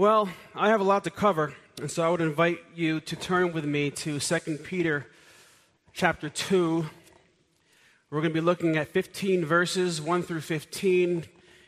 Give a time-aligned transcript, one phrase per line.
[0.00, 3.52] Well, I have a lot to cover, and so I would invite you to turn
[3.52, 5.06] with me to 2 Peter
[5.92, 6.86] chapter 2.
[8.08, 11.24] We're going to be looking at 15 verses, 1 through 15.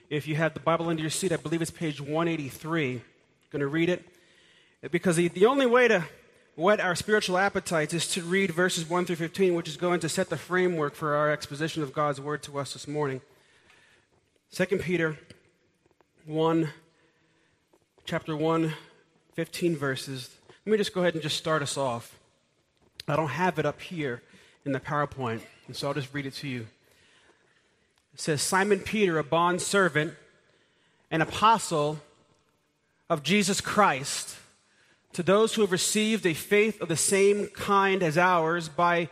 [0.09, 2.91] If you have the Bible under your seat, I believe it's page 183.
[2.95, 3.03] I'm
[3.51, 4.03] going to read it
[4.91, 6.03] because the only way to
[6.57, 10.09] whet our spiritual appetites is to read verses 1 through 15, which is going to
[10.09, 13.21] set the framework for our exposition of God's word to us this morning.
[14.55, 15.19] 2 Peter
[16.25, 16.71] 1
[18.05, 18.73] chapter 1,
[19.35, 20.31] 15 verses.
[20.67, 22.19] Let me just go ahead and just start us off.
[23.07, 24.23] I don't have it up here
[24.65, 26.67] in the PowerPoint, and so I'll just read it to you.
[28.15, 30.15] It says Simon Peter, a bond servant,
[31.11, 32.01] an apostle
[33.09, 34.37] of Jesus Christ,
[35.13, 39.09] to those who have received a faith of the same kind as ours by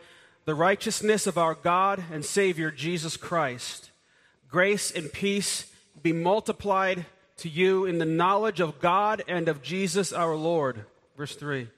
[0.47, 3.91] the righteousness of our God and Savior Jesus Christ.
[4.51, 5.71] Grace and peace
[6.03, 7.07] be multiplied
[7.41, 10.85] to you in the knowledge of God and of Jesus our Lord.
[11.17, 11.69] Verse 3.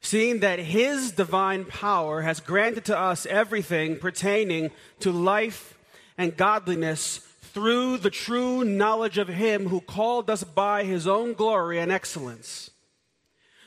[0.00, 5.76] Seeing that his divine power has granted to us everything pertaining to life
[6.16, 11.78] and godliness through the true knowledge of him who called us by his own glory
[11.78, 12.70] and excellence.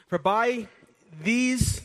[0.07, 0.67] For by
[1.21, 1.81] these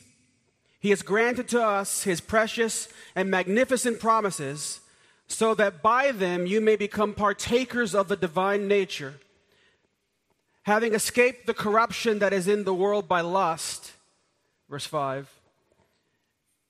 [0.80, 4.80] he has granted to us his precious and magnificent promises,
[5.26, 9.14] so that by them you may become partakers of the divine nature
[10.64, 13.92] having escaped the corruption that is in the world by lust.
[14.68, 15.30] Verse 5.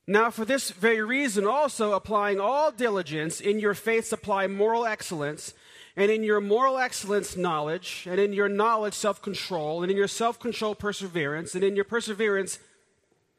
[0.07, 5.53] Now, for this very reason, also applying all diligence, in your faith supply moral excellence,
[5.95, 10.07] and in your moral excellence, knowledge, and in your knowledge, self control, and in your
[10.09, 12.59] self control, perseverance, and in your perseverance,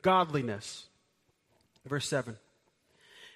[0.02, 0.86] godliness.
[1.86, 2.36] Verse 7.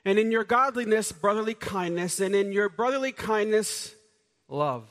[0.05, 3.95] And in your godliness, brotherly kindness, and in your brotherly kindness,
[4.49, 4.87] love.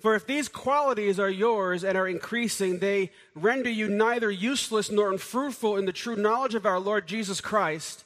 [0.00, 5.12] For if these qualities are yours and are increasing, they render you neither useless nor
[5.12, 8.04] unfruitful in the true knowledge of our Lord Jesus Christ.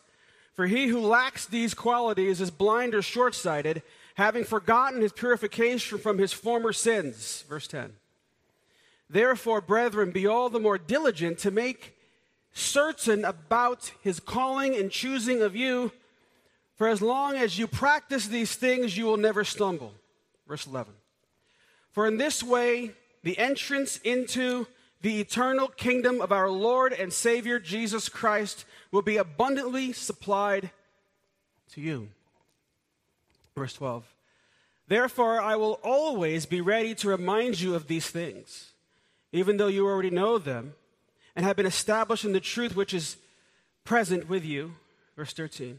[0.55, 3.81] For he who lacks these qualities is blind or short sighted,
[4.17, 7.45] having forgotten his purification from his former sins.
[7.49, 7.93] Verse 10.
[9.09, 11.97] Therefore, brethren, be all the more diligent to make
[12.53, 15.93] certain about his calling and choosing of you,
[16.75, 19.93] for as long as you practice these things, you will never stumble.
[20.49, 20.93] Verse 11.
[21.95, 22.91] For in this way,
[23.23, 24.67] the entrance into
[25.03, 30.71] the eternal kingdom of our Lord and Savior Jesus Christ will be abundantly supplied
[31.75, 32.09] to you.
[33.57, 34.05] Verse 12.
[34.89, 38.73] Therefore, I will always be ready to remind you of these things,
[39.31, 40.75] even though you already know them
[41.37, 43.17] and have been established in the truth which is
[43.85, 44.73] present with you.
[45.15, 45.79] Verse 13.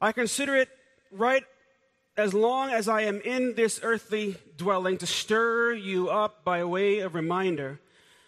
[0.00, 0.70] I consider it
[1.12, 1.44] right
[2.16, 7.00] as long as I am in this earthly dwelling, to stir you up by way
[7.00, 7.78] of reminder,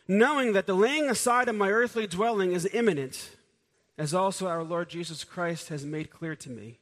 [0.07, 3.31] knowing that the laying aside of my earthly dwelling is imminent,
[3.97, 6.79] as also our Lord Jesus Christ has made clear to me.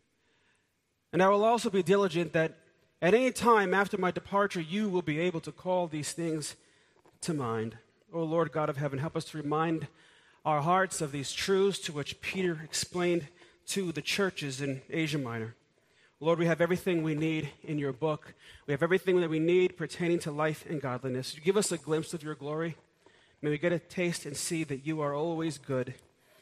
[1.13, 2.57] And I will also be diligent that
[3.01, 6.57] at any time after my departure, you will be able to call these things
[7.21, 7.79] to mind.
[8.13, 9.87] O Lord God of heaven, help us to remind
[10.45, 13.29] our hearts of these truths to which Peter explained
[13.69, 15.55] to the churches in Asia Minor.
[16.19, 18.33] Lord, we have everything we need in your book.
[18.67, 21.37] We have everything that we need pertaining to life and godliness.
[21.45, 22.75] Give us a glimpse of your glory.
[23.43, 25.93] May we get a taste and see that you are always good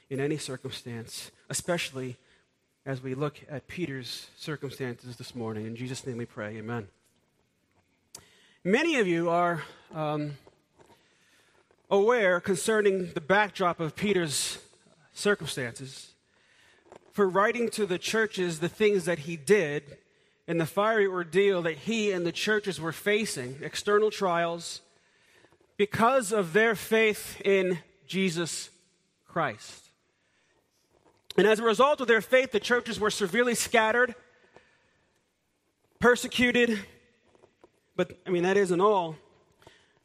[0.09, 2.17] in any circumstance, especially
[2.87, 5.67] as we look at Peter's circumstances this morning.
[5.67, 6.57] In Jesus' name we pray.
[6.59, 6.87] Amen.
[8.63, 10.35] Many of you are um,
[11.91, 14.59] aware concerning the backdrop of Peter's
[15.15, 16.14] circumstances
[17.15, 19.99] for writing to the churches the things that he did
[20.49, 24.83] and the fiery ordeal that he and the churches were facing, external trials,
[25.79, 28.69] because of their faith in Jesus
[29.27, 29.89] Christ.
[31.39, 34.15] And as a result of their faith, the churches were severely scattered,
[36.01, 36.81] persecuted,
[37.97, 39.15] but I mean, that isn't all.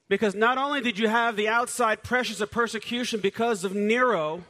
[0.09, 4.43] Because not only did you have the outside pressures of persecution because of Nero,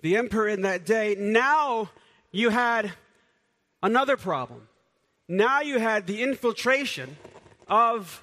[0.00, 1.90] the emperor in that day, now
[2.30, 2.92] you had
[3.82, 4.68] another problem.
[5.28, 7.16] Now you had the infiltration
[7.68, 8.22] of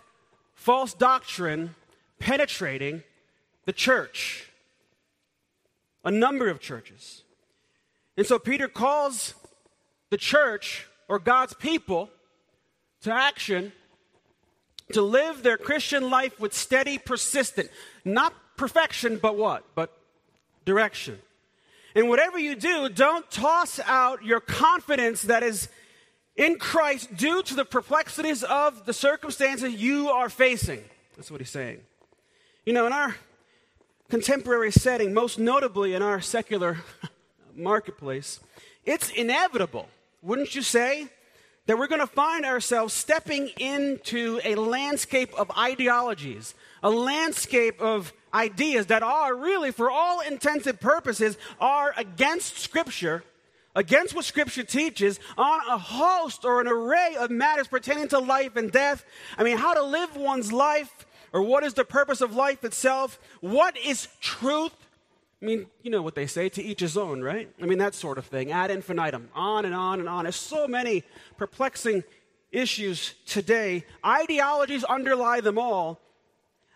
[0.56, 1.76] false doctrine
[2.20, 3.04] penetrating
[3.66, 4.50] the church,
[6.04, 7.24] a number of churches.
[8.18, 9.36] And so Peter calls
[10.10, 12.10] the church or God's people
[13.02, 13.74] to action
[14.94, 17.70] to live their Christian life with steady, persistent,
[18.06, 19.64] not perfection, but what?
[19.76, 19.92] But
[20.64, 21.20] direction.
[21.98, 25.70] And whatever you do, don't toss out your confidence that is
[26.36, 30.84] in Christ due to the perplexities of the circumstances you are facing.
[31.16, 31.80] That's what he's saying.
[32.66, 33.16] You know, in our
[34.10, 36.80] contemporary setting, most notably in our secular
[37.56, 38.42] marketplace,
[38.84, 39.88] it's inevitable,
[40.22, 41.08] wouldn't you say,
[41.68, 46.54] that we're going to find ourselves stepping into a landscape of ideologies,
[46.84, 53.24] a landscape of ideas that are really, for all intents and purposes, are against Scripture,
[53.76, 58.56] against what Scripture teaches, on a host or an array of matters pertaining to life
[58.58, 59.06] and death.
[59.38, 63.20] I mean, how to live one's life, or what is the purpose of life itself?
[63.42, 64.74] What is truth?
[65.42, 67.50] I mean, you know what they say, to each his own, right?
[67.62, 70.26] I mean, that sort of thing, ad infinitum, on and on and on.
[70.26, 71.04] There's so many
[71.38, 72.04] perplexing
[72.52, 73.86] issues today.
[74.04, 76.00] Ideologies underlie them all,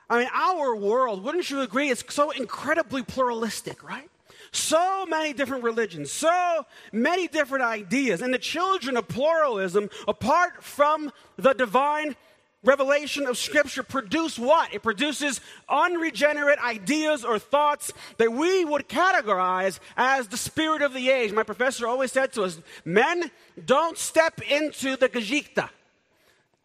[0.09, 4.09] I mean, our world, wouldn't you agree, is so incredibly pluralistic, right?
[4.51, 8.21] So many different religions, so many different ideas.
[8.23, 12.15] And the children of pluralism, apart from the divine
[12.63, 14.73] revelation of Scripture, produce what?
[14.73, 21.11] It produces unregenerate ideas or thoughts that we would categorize as the spirit of the
[21.11, 21.31] age.
[21.33, 23.29] My professor always said to us men,
[23.63, 25.69] don't step into the gajikta.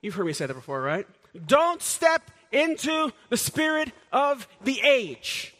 [0.01, 1.07] You've heard me say that before, right?
[1.47, 5.55] Don't step into the spirit of the age.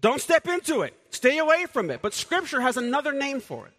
[0.00, 2.00] Don't step into it, stay away from it.
[2.02, 3.72] But Scripture has another name for it.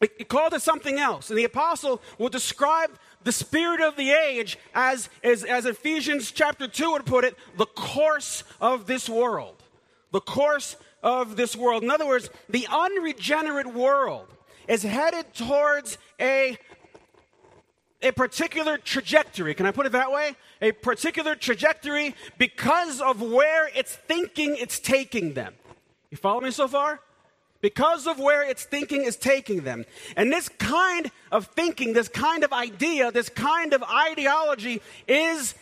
[0.00, 1.30] It, it called it something else.
[1.30, 2.90] And the apostle will describe
[3.22, 7.66] the spirit of the age as, as, as Ephesians chapter 2 would put it, the
[7.66, 9.56] course of this world.
[10.12, 11.82] The course of this world.
[11.82, 14.28] In other words, the unregenerate world
[14.68, 16.56] is headed towards a
[18.02, 19.54] a particular trajectory.
[19.54, 20.34] Can I put it that way?
[20.62, 25.54] A particular trajectory because of where it's thinking it's taking them.
[26.10, 27.00] You follow me so far?
[27.60, 29.84] Because of where its thinking is taking them.
[30.16, 35.54] And this kind of thinking, this kind of idea, this kind of ideology is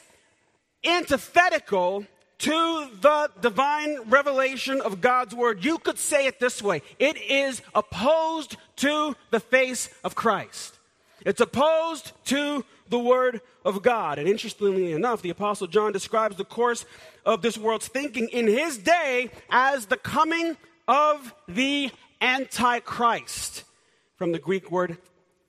[0.85, 2.07] antithetical
[2.39, 5.65] to the divine revelation of God's word.
[5.65, 10.78] You could say it this way it is opposed to the face of Christ.
[11.25, 14.19] It's opposed to the Word of God.
[14.19, 16.85] And interestingly enough, the Apostle John describes the course
[17.27, 20.57] of this world's thinking in his day as the coming
[20.87, 23.65] of the Antichrist.
[24.17, 24.99] From the Greek word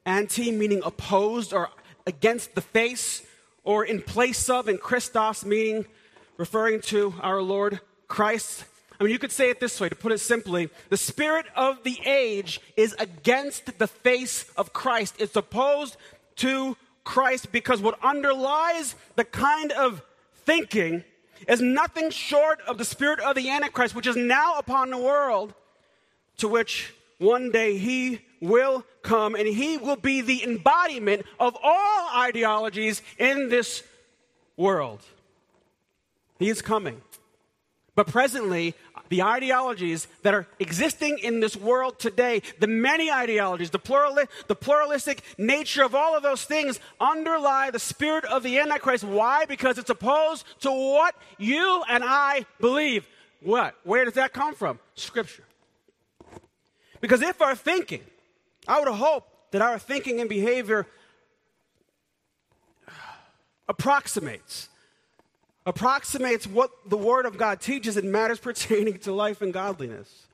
[0.05, 1.69] anti, meaning opposed or
[2.05, 3.25] against the face,
[3.63, 5.85] or in place of, and Christos, meaning
[6.37, 8.65] referring to our Lord Christ,
[8.99, 11.83] I mean, you could say it this way to put it simply the spirit of
[11.83, 15.95] the age is against the face of Christ, it's opposed
[16.37, 16.75] to
[17.05, 20.01] Christ because what underlies the kind of
[20.45, 21.03] thinking
[21.47, 25.53] is nothing short of the spirit of the Antichrist, which is now upon the world,
[26.37, 32.09] to which one day he will come and he will be the embodiment of all
[32.15, 33.81] ideologies in this
[34.57, 34.99] world.
[36.37, 37.01] He is coming.
[37.95, 38.75] But presently,
[39.09, 44.55] the ideologies that are existing in this world today, the many ideologies, the, plurali- the
[44.55, 49.03] pluralistic nature of all of those things underlie the spirit of the Antichrist.
[49.03, 49.45] Why?
[49.45, 53.07] Because it's opposed to what you and I believe.
[53.41, 53.75] What?
[53.83, 54.79] Where does that come from?
[54.95, 55.43] Scripture.
[57.01, 58.01] Because if our thinking,
[58.67, 60.85] I would hope that our thinking and behavior
[63.67, 64.67] approximates
[65.69, 70.25] approximates what the Word of God teaches in matters pertaining to life and godliness.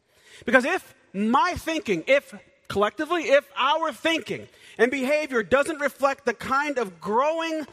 [0.46, 2.34] Because if my thinking, if
[2.68, 7.65] collectively, if our thinking and behavior doesn't reflect the kind of growing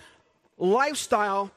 [0.59, 1.51] lifestyle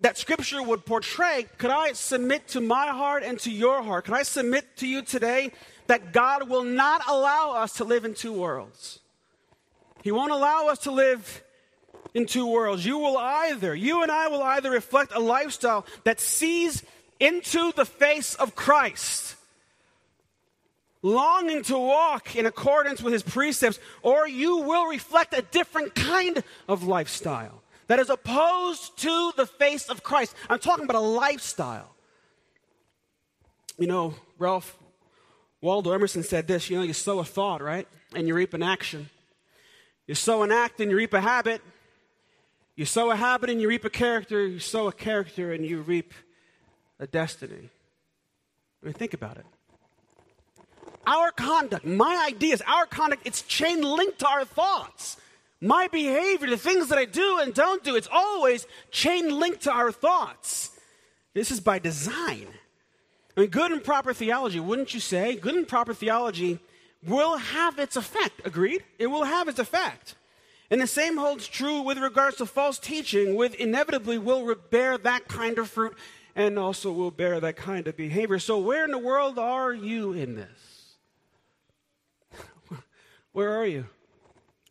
[0.00, 4.06] that Scripture would portray, could I submit to my heart and to your heart?
[4.06, 5.52] Could I submit to you today
[5.86, 8.98] that God will not allow us to live in two worlds?
[10.02, 11.42] He won't allow us to live
[12.14, 12.84] in two worlds.
[12.84, 16.82] You will either, you and I will either reflect a lifestyle that sees
[17.18, 19.36] into the face of Christ,
[21.02, 26.42] longing to walk in accordance with his precepts, or you will reflect a different kind
[26.68, 30.34] of lifestyle that is opposed to the face of Christ.
[30.48, 31.94] I'm talking about a lifestyle.
[33.78, 34.76] You know, Ralph
[35.62, 37.86] Waldo Emerson said this you know, you sow a thought, right?
[38.14, 39.08] And you reap an action.
[40.06, 41.60] You sow an act and you reap a habit,
[42.80, 44.46] you sow a habit and you reap a character.
[44.46, 46.14] You sow a character and you reap
[46.98, 47.68] a destiny.
[48.82, 49.44] I mean, think about it.
[51.06, 55.18] Our conduct, my ideas, our conduct, it's chain linked to our thoughts.
[55.60, 59.70] My behavior, the things that I do and don't do, it's always chain linked to
[59.72, 60.70] our thoughts.
[61.34, 62.46] This is by design.
[63.36, 65.36] I mean, good and proper theology, wouldn't you say?
[65.36, 66.60] Good and proper theology
[67.06, 68.40] will have its effect.
[68.46, 68.84] Agreed?
[68.98, 70.14] It will have its effect.
[70.70, 75.26] And the same holds true with regards to false teaching, with inevitably will bear that
[75.26, 75.96] kind of fruit
[76.36, 78.38] and also will bear that kind of behavior.
[78.38, 80.96] So, where in the world are you in this?
[83.32, 83.86] Where are you?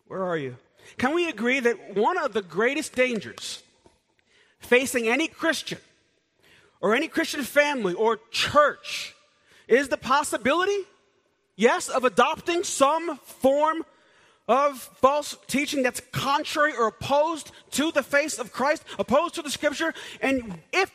[0.08, 0.56] Where are you?
[0.98, 3.62] Can we agree that one of the greatest dangers
[4.60, 5.78] facing any Christian
[6.82, 9.14] or any Christian family or church
[9.68, 10.80] is the possibility,
[11.58, 13.84] yes, of adopting some form
[14.50, 19.52] of false teaching that's contrary or opposed to the face of Christ, opposed to the
[19.52, 19.94] scripture.
[20.22, 20.92] And if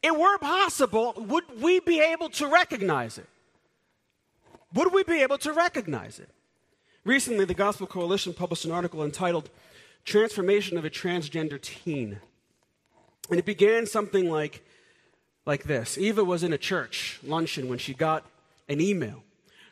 [0.00, 3.26] it were possible, would we be able to recognize it?
[4.74, 6.28] Would we be able to recognize it?
[7.04, 9.50] Recently, the Gospel Coalition published an article entitled
[10.04, 12.18] Transformation of a Transgender Teen.
[13.28, 14.62] And it began something like,
[15.46, 18.24] like this Eva was in a church luncheon when she got
[18.68, 19.24] an email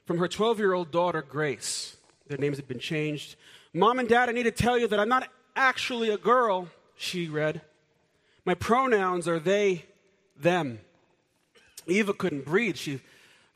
[0.05, 1.95] from her 12 year old daughter, Grace.
[2.28, 3.37] Their names had been changed.
[3.73, 7.28] Mom and dad, I need to tell you that I'm not actually a girl, she
[7.28, 7.62] read.
[8.44, 9.87] My pronouns are they,
[10.37, 10.80] them.
[11.87, 12.76] Eva couldn't breathe.
[12.76, 13.00] She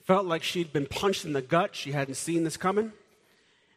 [0.04, 1.76] felt like she'd been punched in the gut.
[1.76, 2.92] She hadn't seen this coming.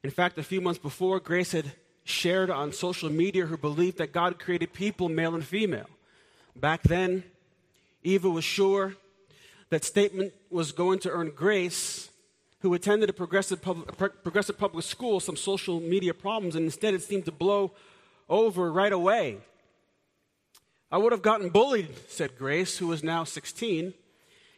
[0.02, 1.74] In fact, a few months before, Grace had
[2.06, 5.88] shared on social media her belief that God created people, male and female.
[6.56, 7.24] Back then,
[8.04, 8.96] Eva was sure
[9.70, 12.10] that statement was going to earn grace
[12.66, 17.04] who attended a progressive, public, progressive public school some social media problems, and instead it
[17.04, 17.72] seemed to blow
[18.28, 19.38] over right away.
[20.92, 23.94] I would have gotten bullied, said Grace, who is now 16.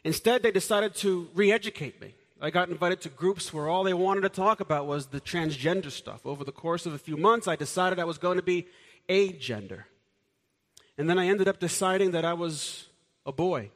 [0.05, 2.13] Instead, they decided to re educate me.
[2.39, 5.91] I got invited to groups where all they wanted to talk about was the transgender
[5.91, 6.25] stuff.
[6.25, 8.67] Over the course of a few months, I decided I was going to be
[9.09, 9.85] a gender.
[10.97, 12.85] And then I ended up deciding that I was
[13.25, 13.69] a boy.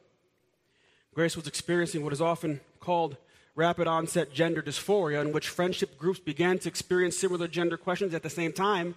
[1.14, 3.18] Grace was experiencing what is often called
[3.54, 8.22] rapid onset gender dysphoria, in which friendship groups began to experience similar gender questions at
[8.22, 8.94] the same time.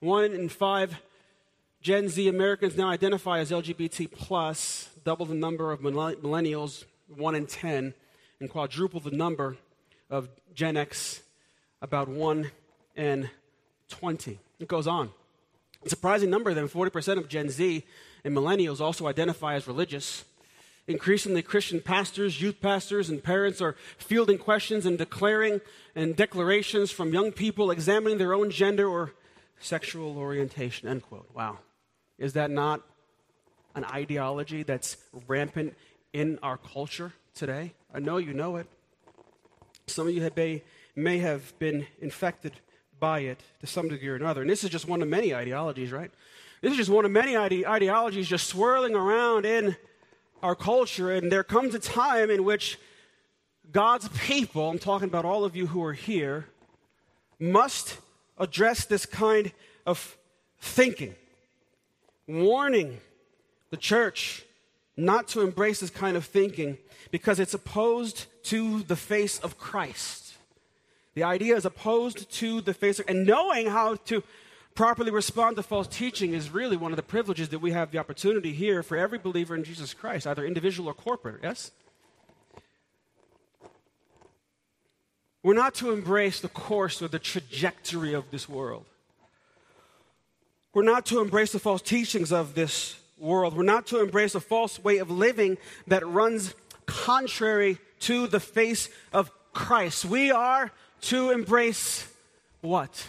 [0.00, 1.00] One in five
[1.82, 7.46] Gen Z Americans now identify as LGBT, plus, double the number of millennials, one in
[7.46, 7.94] 10,
[8.38, 9.56] and quadruple the number
[10.10, 11.22] of Gen X,
[11.80, 12.50] about one
[12.96, 13.30] in
[13.88, 14.38] 20.
[14.58, 15.10] It goes on.
[15.84, 17.82] A surprising number, then 40% of Gen Z
[18.24, 20.24] and millennials also identify as religious.
[20.90, 25.60] Increasingly, Christian pastors, youth pastors, and parents are fielding questions and declaring
[25.94, 29.12] and declarations from young people examining their own gender or
[29.60, 30.88] sexual orientation.
[30.88, 31.28] End quote.
[31.32, 31.58] Wow.
[32.18, 32.82] Is that not
[33.76, 34.96] an ideology that's
[35.28, 35.76] rampant
[36.12, 37.72] in our culture today?
[37.94, 38.66] I know you know it.
[39.86, 40.36] Some of you have
[40.96, 42.54] may have been infected
[42.98, 44.40] by it to some degree or another.
[44.40, 46.10] And this is just one of many ideologies, right?
[46.62, 49.76] This is just one of many ide- ideologies just swirling around in
[50.42, 52.78] our culture, and there comes a time in which
[53.70, 56.46] God's people, I'm talking about all of you who are here,
[57.38, 57.98] must
[58.38, 59.52] address this kind
[59.86, 60.16] of
[60.60, 61.14] thinking,
[62.26, 63.00] warning
[63.70, 64.44] the church
[64.96, 66.76] not to embrace this kind of thinking
[67.10, 70.34] because it's opposed to the face of Christ.
[71.14, 74.22] The idea is opposed to the face of, and knowing how to
[74.74, 77.98] Properly respond to false teaching is really one of the privileges that we have the
[77.98, 81.72] opportunity here for every believer in Jesus Christ, either individual or corporate, yes?
[85.42, 88.86] We're not to embrace the course or the trajectory of this world.
[90.72, 93.56] We're not to embrace the false teachings of this world.
[93.56, 95.58] We're not to embrace a false way of living
[95.88, 96.54] that runs
[96.86, 100.04] contrary to the face of Christ.
[100.04, 100.70] We are
[101.02, 102.06] to embrace
[102.60, 103.04] what?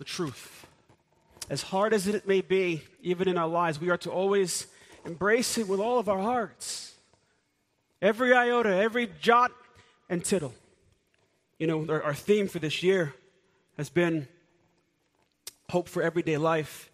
[0.00, 0.66] the truth.
[1.50, 4.66] As hard as it may be, even in our lives, we are to always
[5.04, 6.94] embrace it with all of our hearts.
[8.00, 9.52] Every iota, every jot
[10.08, 10.54] and tittle.
[11.58, 13.12] You know, our, our theme for this year
[13.76, 14.26] has been
[15.68, 16.88] hope for everyday life.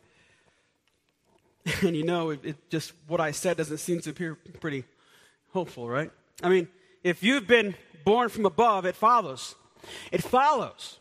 [1.83, 4.83] And you know, it, it just what I said doesn't seem to appear pretty
[5.53, 6.11] hopeful, right?
[6.43, 6.67] I mean,
[7.05, 9.55] if you've been born from above, it follows.
[10.11, 10.99] It follows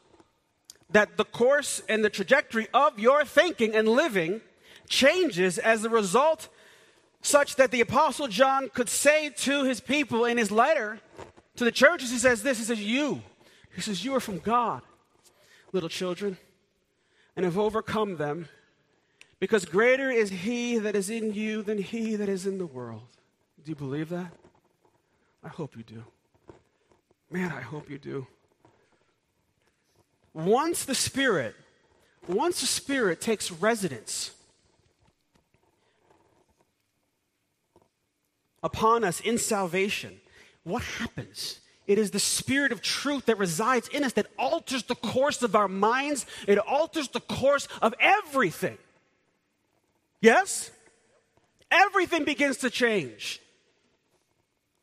[0.91, 4.41] that the course and the trajectory of your thinking and living
[4.87, 6.47] changes as a result,
[7.21, 10.99] such that the Apostle John could say to his people in his letter
[11.55, 13.21] to the churches, he says this, he says, You,
[13.73, 14.81] he says, You are from God,
[15.71, 16.37] little children,
[17.35, 18.47] and have overcome them,
[19.39, 23.03] because greater is he that is in you than he that is in the world.
[23.63, 24.31] Do you believe that?
[25.43, 26.03] I hope you do.
[27.31, 28.27] Man, I hope you do
[30.35, 31.55] once the Spirit,
[32.27, 34.31] once the Spirit takes residence
[38.61, 40.19] upon us in salvation,
[40.63, 41.59] what happens?
[41.87, 45.55] It is the spirit of truth that resides in us that alters the course of
[45.55, 46.25] our minds.
[46.47, 48.79] It alters the course of everything.
[50.19, 50.71] Yes?
[51.69, 53.39] Everything begins to change.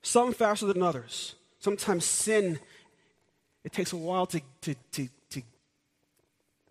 [0.02, 1.34] Some faster than others.
[1.58, 2.60] Sometimes sin,
[3.64, 5.08] it takes a while to, to, to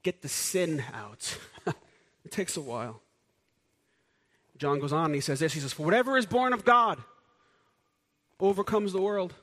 [0.03, 1.37] get the sin out.
[1.67, 3.01] it takes a while.
[4.57, 6.99] John goes on and he says this He says, For whatever is born of God
[8.39, 9.33] overcomes the world.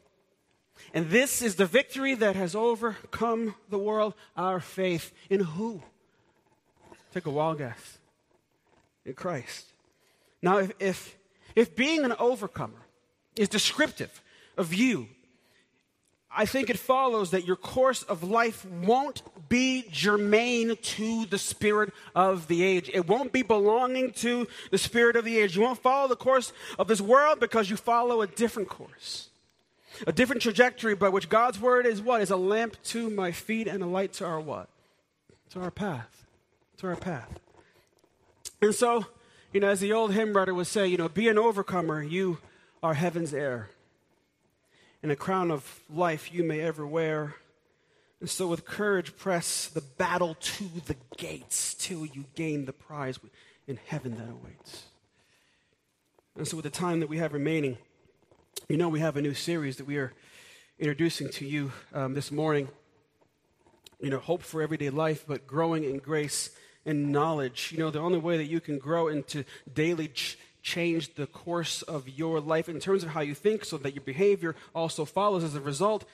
[0.95, 5.13] And this is the victory that has overcome the world, our faith.
[5.29, 5.83] In who?
[7.13, 7.99] Take a wild guess.
[9.05, 9.67] In Christ.
[10.41, 11.17] Now, if, if,
[11.57, 12.81] if being an overcomer
[13.35, 14.23] is descriptive
[14.57, 15.09] of you
[16.31, 21.93] I think it follows that your course of life won't be germane to the spirit
[22.15, 22.91] of the age.
[22.93, 25.57] It won't be belonging to the spirit of the age.
[25.57, 29.31] You won't follow the course of this world because you follow a different course,
[30.07, 32.21] a different trajectory by which God's word is what?
[32.21, 34.69] Is a lamp to my feet and a light to our what?
[35.51, 36.27] To our path.
[36.79, 37.41] To our path.
[38.61, 39.07] And so,
[39.53, 42.37] you know, as the old hymn writer would say, you know, be an overcomer, you
[42.83, 43.71] are heaven's heir
[45.03, 47.35] and a crown of life you may ever wear.
[48.21, 53.19] And so, with courage, press the battle to the gates till you gain the prize
[53.67, 54.85] in heaven that awaits.
[56.37, 57.79] And so, with the time that we have remaining,
[58.69, 60.13] you know we have a new series that we are
[60.81, 62.69] introducing to you um, this morning.
[64.01, 66.51] You know, hope for everyday life, but growing in grace
[66.85, 67.71] and knowledge.
[67.73, 71.81] You know, the only way that you can grow into daily ch- change the course
[71.83, 75.43] of your life in terms of how you think so that your behavior also follows
[75.43, 76.05] as a result.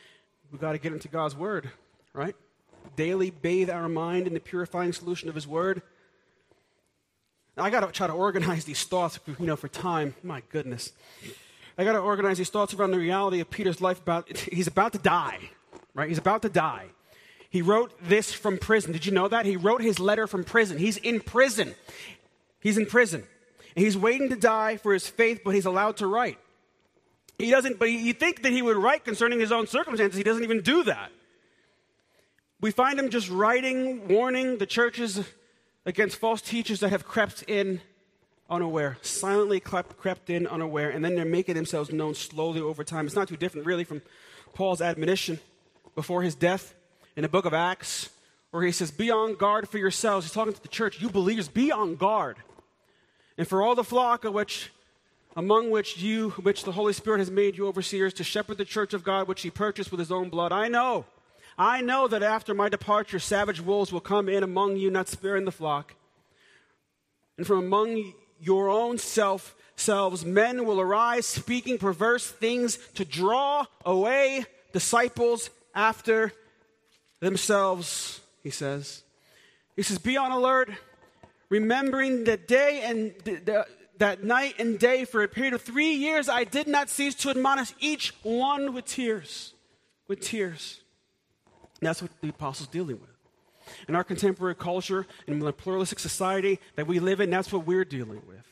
[0.52, 1.70] We've got to get into God's Word,
[2.12, 2.36] right?
[2.94, 5.82] Daily bathe our mind in the purifying solution of His Word.
[7.56, 10.14] Now, I got to try to organize these thoughts, you know, for time.
[10.22, 10.92] My goodness.
[11.76, 14.92] I got to organize these thoughts around the reality of Peter's life about he's about
[14.92, 15.38] to die,
[15.94, 16.08] right?
[16.08, 16.86] He's about to die.
[17.50, 18.92] He wrote this from prison.
[18.92, 19.46] Did you know that?
[19.46, 20.78] He wrote his letter from prison.
[20.78, 21.74] He's in prison.
[22.60, 23.24] He's in prison
[23.76, 26.38] he's waiting to die for his faith, but he's allowed to write.
[27.38, 30.16] He doesn't, but you think that he would write concerning his own circumstances.
[30.16, 31.10] He doesn't even do that.
[32.60, 35.26] We find him just writing, warning the churches
[35.84, 37.80] against false teachers that have crept in
[38.48, 43.06] unaware, silently crept in unaware, and then they're making themselves known slowly over time.
[43.06, 44.00] It's not too different, really, from
[44.54, 45.40] Paul's admonition
[45.94, 46.74] before his death
[47.16, 48.10] in the book of Acts,
[48.52, 50.24] where he says, Be on guard for yourselves.
[50.26, 51.02] He's talking to the church.
[51.02, 52.36] You believers, be on guard
[53.36, 54.70] and for all the flock of which
[55.36, 58.94] among which you which the Holy Spirit has made you overseers to shepherd the church
[58.94, 60.52] of God which he purchased with his own blood.
[60.52, 61.06] I know.
[61.58, 65.44] I know that after my departure savage wolves will come in among you not sparing
[65.44, 65.94] the flock.
[67.36, 73.64] And from among your own self selves men will arise speaking perverse things to draw
[73.84, 76.32] away disciples after
[77.18, 79.02] themselves, he says.
[79.74, 80.70] He says, Be on alert
[81.48, 83.66] remembering the day and the, the,
[83.98, 87.30] that night and day for a period of three years, I did not cease to
[87.30, 89.52] admonish each one with tears.
[90.08, 90.80] With tears.
[91.80, 93.10] that's what the apostles dealing with.
[93.88, 97.84] In our contemporary culture in the pluralistic society that we live in, that's what we're
[97.86, 98.44] dealing with.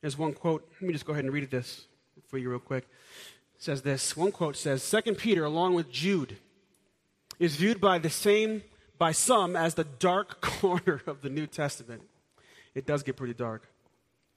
[0.00, 0.66] There's one quote.
[0.80, 1.86] Let me just go ahead and read this
[2.28, 2.86] for you real quick.
[3.56, 4.16] It says this.
[4.16, 6.36] One quote says, Second Peter, along with Jude,
[7.40, 8.62] is viewed by the same
[9.00, 12.02] by some as the dark corner of the New Testament.
[12.76, 13.66] It does get pretty dark.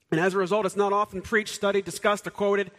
[0.10, 2.72] And as a result, it's not often preached, studied, discussed, or quoted.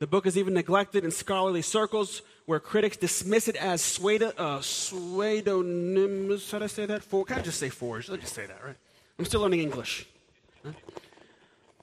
[0.00, 4.60] The book is even neglected in scholarly circles where critics dismiss it as pseudo, uh,
[4.60, 6.50] pseudonymous.
[6.50, 7.02] How do I say that?
[7.04, 8.08] For, can I just say forged?
[8.08, 8.76] let me just say that, right?
[9.18, 10.06] I'm still learning English.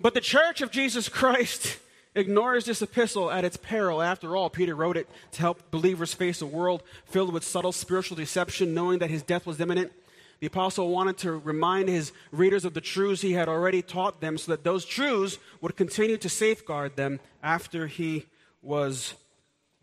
[0.01, 1.77] But the Church of Jesus Christ
[2.15, 4.01] ignores this epistle at its peril.
[4.01, 8.15] After all, Peter wrote it to help believers face a world filled with subtle spiritual
[8.17, 9.91] deception, knowing that his death was imminent.
[10.39, 14.37] The apostle wanted to remind his readers of the truths he had already taught them
[14.37, 18.25] so that those truths would continue to safeguard them after he
[18.61, 19.13] was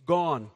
[0.06, 0.50] gone.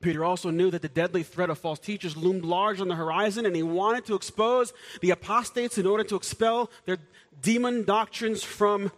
[0.00, 3.44] Peter also knew that the deadly threat of false teachers loomed large on the horizon,
[3.44, 6.98] and he wanted to expose the apostates in order to expel their
[7.42, 8.92] demon doctrines from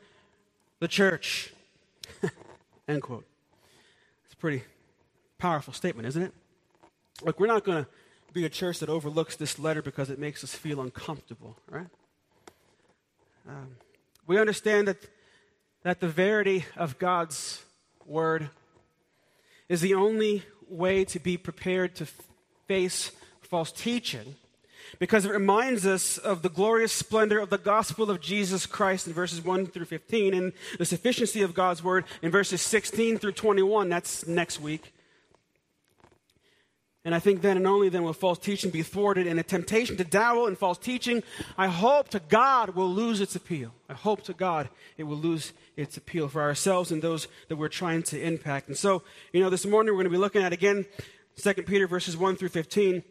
[0.80, 1.54] the church.
[2.88, 3.26] End quote.
[4.24, 4.62] It's a pretty
[5.38, 6.32] powerful statement, isn't it?
[7.22, 7.90] Look, we're not going to
[8.32, 11.86] be a church that overlooks this letter because it makes us feel uncomfortable, right?
[13.48, 13.68] Um,
[14.26, 14.98] we understand that,
[15.82, 17.62] that the verity of God's
[18.06, 18.48] word
[19.68, 22.14] is the only way to be prepared to f-
[22.68, 23.10] face
[23.42, 24.36] false teaching
[24.98, 29.12] because it reminds us of the glorious splendor of the gospel of Jesus Christ in
[29.12, 33.88] verses 1 through 15 and the sufficiency of God's word in verses 16 through 21.
[33.88, 34.92] That's next week.
[37.02, 39.96] And I think then and only then will false teaching be thwarted and a temptation
[39.96, 41.22] to dabble in false teaching,
[41.56, 43.72] I hope to God, will lose its appeal.
[43.88, 47.68] I hope to God it will lose its appeal for ourselves and those that we're
[47.68, 48.68] trying to impact.
[48.68, 50.84] And so, you know, this morning we're going to be looking at again
[51.36, 53.02] 2 Peter verses 1 through 15.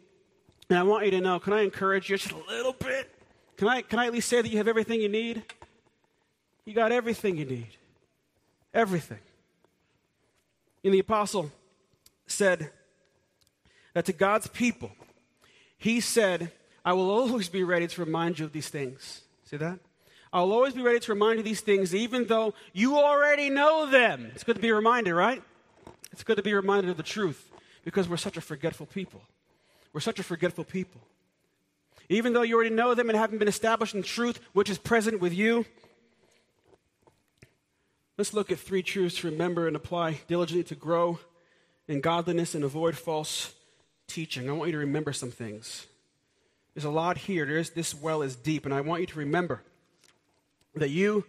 [0.70, 3.10] And I want you to know can I encourage you just a little bit?
[3.56, 5.42] Can I, can I at least say that you have everything you need?
[6.64, 7.66] You got everything you need.
[8.72, 9.18] Everything.
[10.84, 11.50] And the apostle
[12.26, 12.70] said
[13.94, 14.92] that to God's people,
[15.76, 16.52] he said,
[16.84, 19.22] I will always be ready to remind you of these things.
[19.44, 19.78] See that?
[20.32, 24.30] I'll always be ready to remind you these things, even though you already know them.
[24.34, 25.42] It's good to be reminded, right?
[26.12, 27.50] It's good to be reminded of the truth
[27.84, 29.20] because we're such a forgetful people.
[29.92, 31.00] We're such a forgetful people.
[32.08, 35.20] Even though you already know them and haven't been established in truth, which is present
[35.20, 35.64] with you,
[38.18, 41.18] let's look at three truths to remember and apply diligently to grow
[41.88, 43.54] in godliness and avoid false
[44.06, 44.48] teaching.
[44.48, 45.86] I want you to remember some things.
[46.74, 47.44] There's a lot here.
[47.46, 49.62] There's, this well is deep, and I want you to remember
[50.76, 51.24] that you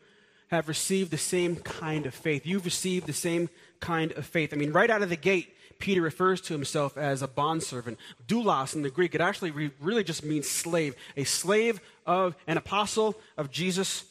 [0.50, 2.46] have received the same kind of faith.
[2.46, 4.54] You've received the same kind of faith.
[4.54, 7.98] I mean, right out of the gate, Peter refers to himself as a bondservant.
[8.28, 12.56] Doulos in the Greek, it actually re- really just means slave, a slave of an
[12.56, 14.04] apostle of Jesus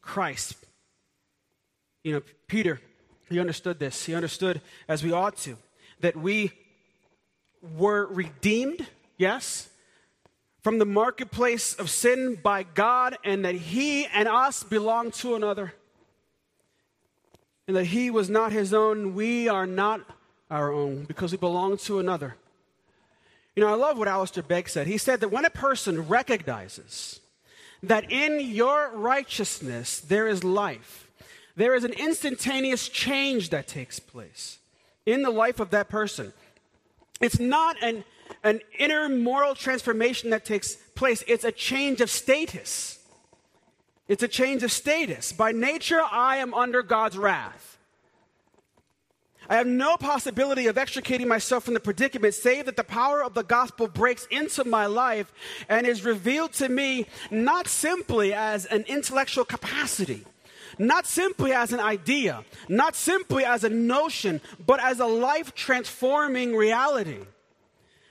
[0.00, 0.54] Christ.
[2.04, 2.80] You know, Peter,
[3.28, 4.06] he understood this.
[4.06, 5.58] He understood, as we ought to,
[6.00, 6.52] that we
[7.76, 8.86] were redeemed,
[9.18, 9.68] yes,
[10.62, 15.74] from the marketplace of sin by God, and that he and us belong to another.
[17.66, 19.14] And that he was not his own.
[19.14, 20.00] We are not
[20.50, 22.36] our own because we belong to another.
[23.54, 24.86] You know, I love what Alistair Begg said.
[24.86, 27.20] He said that when a person recognizes
[27.82, 31.08] that in your righteousness there is life,
[31.56, 34.58] there is an instantaneous change that takes place
[35.06, 36.32] in the life of that person.
[37.20, 38.04] It's not an,
[38.44, 42.94] an inner moral transformation that takes place, it's a change of status.
[44.06, 45.32] It's a change of status.
[45.32, 47.76] By nature, I am under God's wrath.
[49.48, 53.32] I have no possibility of extricating myself from the predicament, save that the power of
[53.32, 55.32] the gospel breaks into my life
[55.70, 60.26] and is revealed to me not simply as an intellectual capacity,
[60.78, 66.54] not simply as an idea, not simply as a notion, but as a life transforming
[66.54, 67.18] reality.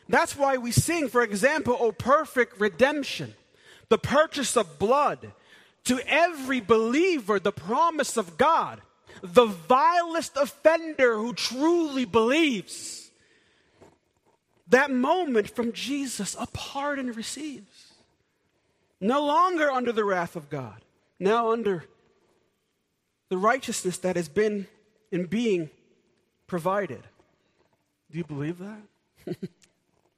[0.09, 3.35] That's why we sing, for example, O perfect redemption,
[3.89, 5.33] the purchase of blood.
[5.83, 8.81] To every believer, the promise of God
[9.21, 13.11] the vilest offender who truly believes.
[14.69, 17.93] That moment from Jesus, a pardon receives.
[18.99, 20.81] No longer under the wrath of God,
[21.19, 21.85] now under
[23.29, 24.67] the righteousness that has been
[25.11, 25.69] in being
[26.47, 27.03] provided.
[28.11, 29.37] Do you believe that?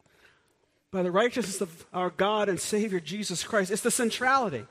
[0.91, 4.65] By the righteousness of our God and Savior Jesus Christ, it's the centrality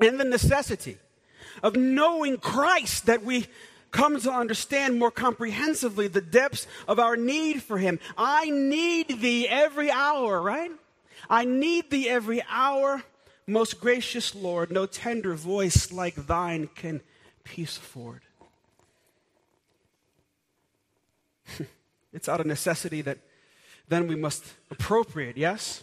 [0.00, 0.98] and the necessity
[1.62, 3.46] of knowing Christ that we
[3.90, 7.98] come to understand more comprehensively the depths of our need for Him.
[8.16, 10.70] I need Thee every hour, right?
[11.28, 13.02] I need Thee every hour,
[13.46, 14.70] most gracious Lord.
[14.70, 17.00] No tender voice like Thine can
[17.44, 18.20] peace afford.
[22.12, 23.18] it's out of necessity that
[23.88, 25.82] then we must appropriate, yes?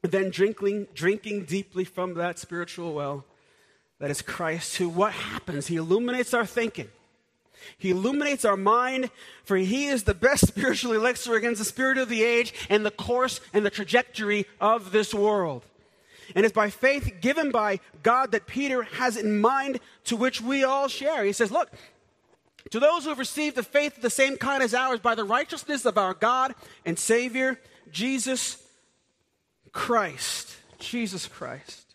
[0.00, 3.26] then drinking, drinking deeply from that spiritual well
[3.98, 5.66] that is Christ, who what happens?
[5.66, 6.88] He illuminates our thinking.
[7.76, 9.10] He illuminates our mind,
[9.44, 12.92] for he is the best spiritual elixir against the spirit of the age and the
[12.92, 15.64] course and the trajectory of this world.
[16.34, 20.62] And it's by faith given by God that Peter has in mind to which we
[20.62, 21.24] all share.
[21.24, 21.72] He says, Look,
[22.70, 25.24] to those who have received the faith of the same kind as ours by the
[25.24, 27.58] righteousness of our God and Savior,
[27.90, 28.62] Jesus
[29.72, 30.54] Christ.
[30.78, 31.87] Jesus Christ.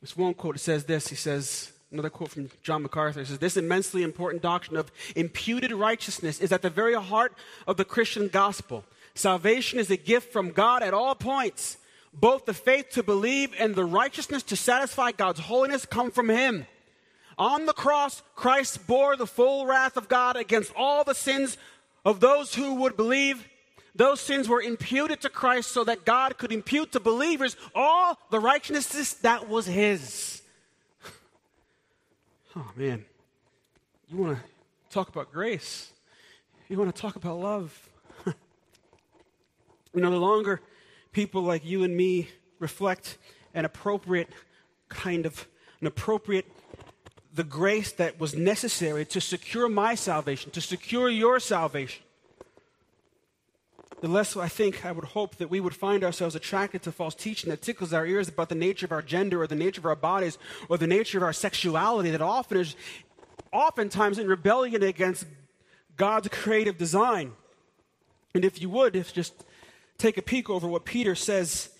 [0.00, 1.08] This one quote says this.
[1.08, 6.40] He says, another quote from John MacArthur says, This immensely important doctrine of imputed righteousness
[6.40, 7.32] is at the very heart
[7.66, 8.84] of the Christian gospel.
[9.14, 11.78] Salvation is a gift from God at all points.
[12.14, 16.66] Both the faith to believe and the righteousness to satisfy God's holiness come from Him.
[17.36, 21.58] On the cross, Christ bore the full wrath of God against all the sins
[22.04, 23.44] of those who would believe
[23.98, 28.38] those sins were imputed to Christ so that God could impute to believers all the
[28.40, 30.40] righteousness that was His.
[32.56, 33.04] Oh, man.
[34.08, 34.42] You want to
[34.92, 35.92] talk about grace?
[36.68, 37.88] You want to talk about love?
[38.26, 38.32] you
[39.94, 40.60] know, the longer
[41.12, 43.16] people like you and me reflect
[43.54, 44.30] an appropriate
[44.88, 45.46] kind of,
[45.80, 46.46] an appropriate
[47.32, 52.02] the grace that was necessary to secure my salvation, to secure your salvation
[54.00, 57.14] the less I think I would hope that we would find ourselves attracted to false
[57.14, 59.86] teaching that tickles our ears about the nature of our gender or the nature of
[59.86, 62.76] our bodies or the nature of our sexuality that often is
[63.52, 65.26] oftentimes in rebellion against
[65.96, 67.32] God's creative design.
[68.34, 69.44] And if you would, if just
[69.96, 71.70] take a peek over what Peter says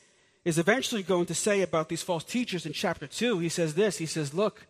[0.44, 3.98] is eventually going to say about these false teachers in chapter 2, he says this.
[3.98, 4.66] He says, Look,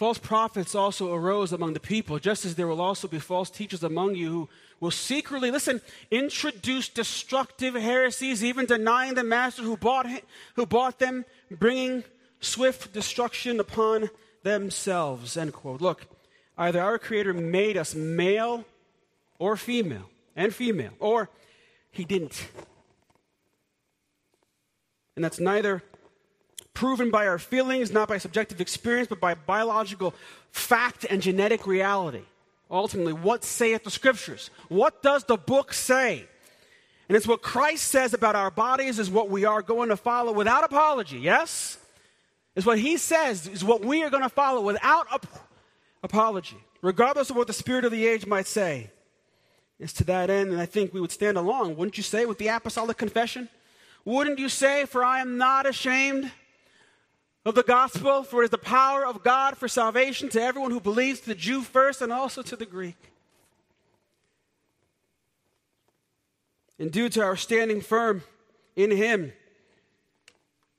[0.00, 3.82] False prophets also arose among the people, just as there will also be false teachers
[3.84, 4.48] among you who
[4.80, 5.78] will secretly, listen,
[6.10, 10.06] introduce destructive heresies, even denying the master who bought,
[10.56, 12.02] who bought them, bringing
[12.40, 14.08] swift destruction upon
[14.42, 15.36] themselves.
[15.36, 15.82] End quote.
[15.82, 16.06] Look,
[16.56, 18.64] either our Creator made us male
[19.38, 21.28] or female, and female, or
[21.92, 22.48] He didn't.
[25.14, 25.82] And that's neither
[26.74, 30.14] proven by our feelings, not by subjective experience, but by biological
[30.50, 32.22] fact and genetic reality.
[32.70, 34.50] Ultimately, what saith the scriptures?
[34.68, 36.20] What does the book say?
[37.08, 40.30] And it's what Christ says about our bodies is what we are going to follow
[40.32, 41.78] without apology, yes?
[42.54, 45.26] Is what he says is what we are going to follow without ap-
[46.04, 48.90] apology, regardless of what the spirit of the age might say.
[49.80, 52.38] It's to that end, and I think we would stand along, wouldn't you say, with
[52.38, 53.48] the apostolic confession?
[54.04, 56.30] Wouldn't you say, for I am not ashamed
[57.44, 60.80] of the gospel, for it is the power of God for salvation to everyone who
[60.80, 62.96] believes, to the Jew first and also to the Greek.
[66.78, 68.22] And due to our standing firm
[68.76, 69.32] in Him,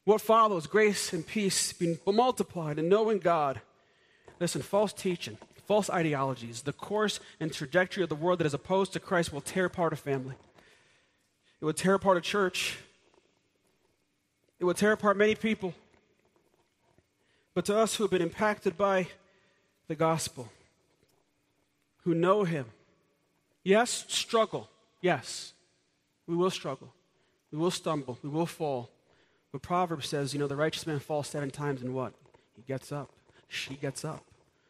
[0.06, 3.62] what follows grace and peace being multiplied and knowing God.
[4.40, 8.94] Listen, false teaching, false ideologies, the course and trajectory of the world that is opposed
[8.94, 10.36] to Christ will tear apart a family.
[11.60, 12.80] It will tear apart a church.
[14.60, 15.74] It will tear apart many people
[17.54, 19.08] but to us who have been impacted by
[19.88, 20.50] the gospel,
[22.04, 22.66] who know Him.
[23.64, 24.70] Yes, struggle.
[25.02, 25.54] Yes,
[26.28, 26.94] we will struggle.
[27.52, 28.18] We will stumble.
[28.24, 28.90] We will fall.
[29.52, 32.14] But Proverbs says, you know, the righteous man falls seven times and what?
[32.56, 33.12] He gets up.
[33.50, 34.24] She gets up.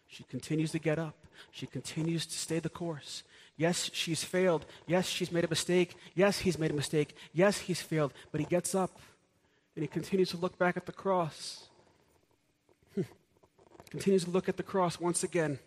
[0.08, 1.15] She continues to get up.
[1.52, 3.24] She continues to stay the course.
[3.58, 4.65] Yes, she's failed.
[4.88, 5.96] Yes, she's made a mistake.
[6.15, 7.15] Yes, he's made a mistake.
[7.32, 8.12] Yes, he's failed.
[8.32, 8.98] But he gets up
[9.76, 11.70] and he continues to look back at the cross
[13.91, 15.60] continues to look at the cross once again,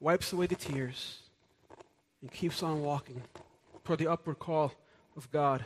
[0.00, 1.18] wipes away the tears,
[2.20, 3.22] and keeps on walking
[3.84, 4.74] toward the upward call
[5.16, 5.64] of God.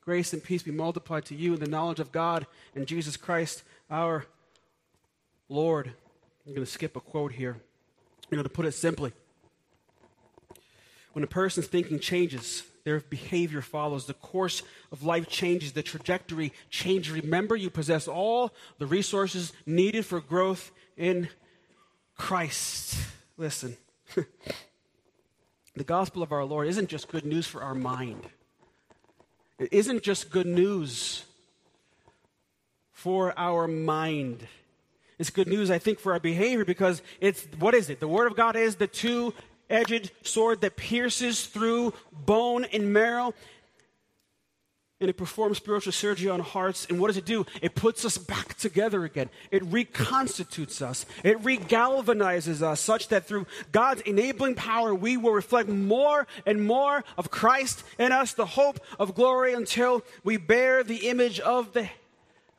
[0.00, 2.46] Grace and peace be multiplied to you in the knowledge of God
[2.76, 4.24] and Jesus Christ, our
[5.48, 5.92] Lord.
[6.46, 7.56] I'm going to skip a quote here.
[8.30, 9.12] You know, to put it simply,
[11.12, 14.06] when a person's thinking changes, their behavior follows.
[14.06, 14.62] The course
[14.92, 17.12] of life changes, the trajectory changes.
[17.12, 21.28] Remember, you possess all the resources needed for growth in
[22.16, 22.96] Christ.
[23.36, 23.76] Listen,
[25.76, 28.26] the gospel of our Lord isn't just good news for our mind,
[29.58, 31.24] it isn't just good news
[32.92, 34.46] for our mind.
[35.18, 38.00] It's good news, I think, for our behavior because it's what is it?
[38.00, 39.34] The Word of God is the two
[39.70, 43.32] edged sword that pierces through bone and marrow.
[45.00, 46.86] And it performs spiritual surgery on hearts.
[46.90, 47.46] And what does it do?
[47.62, 49.30] It puts us back together again.
[49.50, 51.06] It reconstitutes us.
[51.24, 57.02] It regalvanizes us such that through God's enabling power, we will reflect more and more
[57.16, 61.88] of Christ in us, the hope of glory, until we bear the image of the,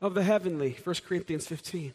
[0.01, 0.75] of the heavenly.
[0.83, 1.93] 1 Corinthians 15.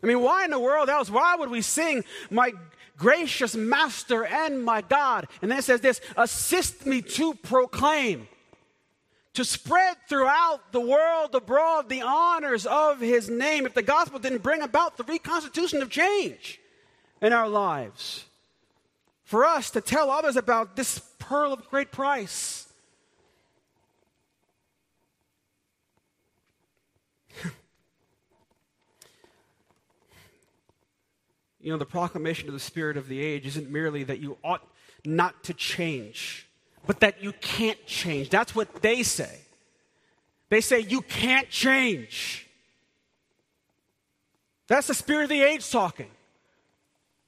[0.00, 1.10] I mean, why in the world else?
[1.10, 2.52] Why would we sing, My
[2.98, 5.28] gracious master and my God.
[5.40, 8.28] And then it says this assist me to proclaim,
[9.34, 13.64] to spread throughout the world abroad the honors of his name.
[13.64, 16.60] If the gospel didn't bring about the reconstitution of change
[17.22, 18.24] in our lives,
[19.24, 22.67] for us to tell others about this pearl of great price
[31.68, 34.66] you know, the proclamation of the spirit of the age isn't merely that you ought
[35.04, 36.48] not to change,
[36.86, 38.30] but that you can't change.
[38.30, 39.40] That's what they say.
[40.48, 42.48] They say you can't change.
[44.66, 46.08] That's the spirit of the age talking.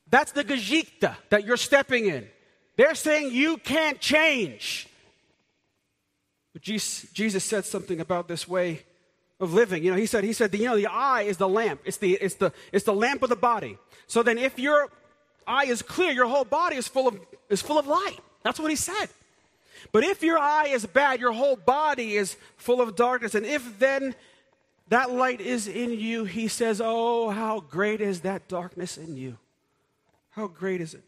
[0.08, 2.26] That's the gajikta that you're stepping in.
[2.78, 4.88] They're saying you can't change.
[6.54, 8.84] But Jesus said something about this way
[9.40, 9.82] of living.
[9.82, 11.80] You know, he said, he said, the, you know, the eye is the lamp.
[11.84, 13.78] It's the, it's the, it's the lamp of the body.
[14.06, 14.88] So then if your
[15.46, 18.18] eye is clear, your whole body is full of, is full of light.
[18.42, 19.06] That's what he said.
[19.92, 23.34] But if your eye is bad, your whole body is full of darkness.
[23.34, 24.14] And if then
[24.88, 29.38] that light is in you, he says, Oh, how great is that darkness in you?
[30.32, 31.02] How great is it?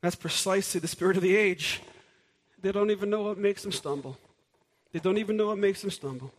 [0.00, 1.82] That's precisely the spirit of the age.
[2.62, 4.16] They don't even know what makes them stumble.
[4.92, 6.32] They don't even know what makes them stumble.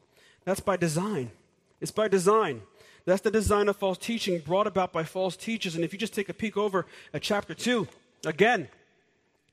[0.50, 1.30] That's by design.
[1.80, 2.64] It's by design.
[3.06, 5.76] That's the design of false teaching brought about by false teachers.
[5.76, 7.88] And if you just take a peek over at chapter 2,
[8.26, 8.68] again,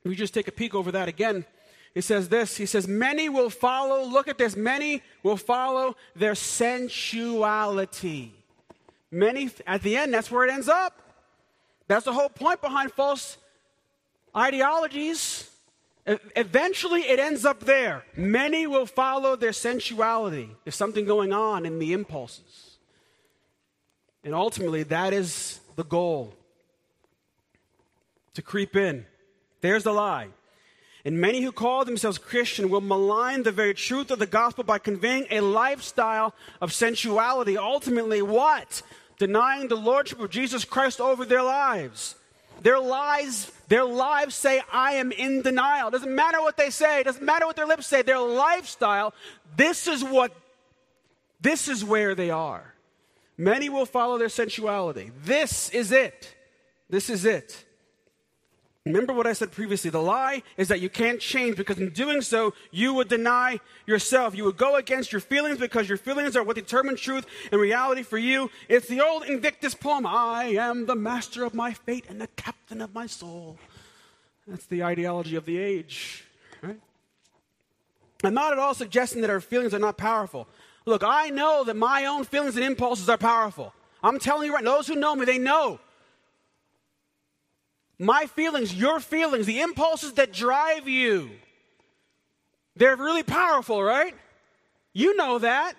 [0.05, 1.45] if you just take a peek over that again,
[1.93, 6.35] he says this He says, Many will follow, look at this, many will follow their
[6.35, 8.31] sensuality.
[9.11, 10.95] Many, at the end, that's where it ends up.
[11.89, 13.37] That's the whole point behind false
[14.35, 15.51] ideologies.
[16.07, 18.05] Eventually, it ends up there.
[18.17, 20.49] Many will follow their sensuality.
[20.65, 22.77] There's something going on in the impulses.
[24.23, 26.33] And ultimately, that is the goal
[28.35, 29.05] to creep in.
[29.63, 30.29] There's the lie.
[31.05, 34.79] And many who call themselves Christian will malign the very truth of the gospel by
[34.79, 37.57] conveying a lifestyle of sensuality.
[37.57, 38.83] Ultimately, what?
[39.19, 42.15] Denying the lordship of Jesus Christ over their lives.
[42.63, 45.91] Their lies their lives say, I am in denial.
[45.91, 49.13] Doesn't matter what they say, doesn't matter what their lips say, their lifestyle,
[49.57, 50.33] this is what,
[51.41, 52.75] this is where they are.
[53.37, 55.11] Many will follow their sensuality.
[55.25, 56.35] This is it.
[56.89, 57.66] This is it.
[58.87, 59.91] Remember what I said previously.
[59.91, 64.37] The lie is that you can't change because in doing so, you would deny yourself.
[64.37, 68.05] You would go against your feelings because your feelings are what determine truth and reality
[68.05, 68.49] for you.
[68.69, 72.81] It's the old Invictus poem I am the master of my fate and the captain
[72.81, 73.59] of my soul.
[74.47, 76.25] That's the ideology of the age.
[76.63, 76.79] Right?
[78.23, 80.47] I'm not at all suggesting that our feelings are not powerful.
[80.85, 83.75] Look, I know that my own feelings and impulses are powerful.
[84.05, 85.81] I'm telling you right, those who know me, they know
[87.99, 91.31] my feelings, your feelings, the impulses that drive you,
[92.77, 94.15] they're really powerful, right?
[94.93, 95.75] You know that.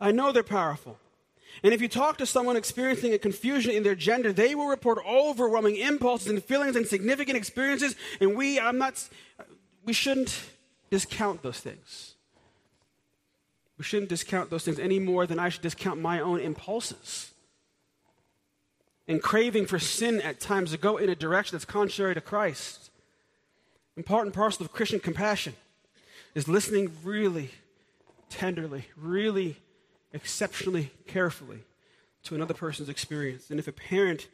[0.00, 0.98] I know they're powerful.
[1.62, 4.98] And if you talk to someone experiencing a confusion in their gender, they will report
[5.08, 7.96] overwhelming impulses and feelings and significant experiences.
[8.20, 9.08] And we, I'm not,
[9.84, 10.40] we shouldn't
[10.90, 12.14] discount those things.
[13.76, 17.32] We shouldn't discount those things any more than I should discount my own impulses
[19.08, 22.90] and craving for sin at times to go in a direction that's contrary to Christ.
[23.96, 25.54] And part and parcel of Christian compassion
[26.34, 27.50] is listening really
[28.28, 29.56] tenderly, really
[30.12, 31.60] exceptionally carefully
[32.24, 33.50] to another person's experience.
[33.50, 34.28] And if a parent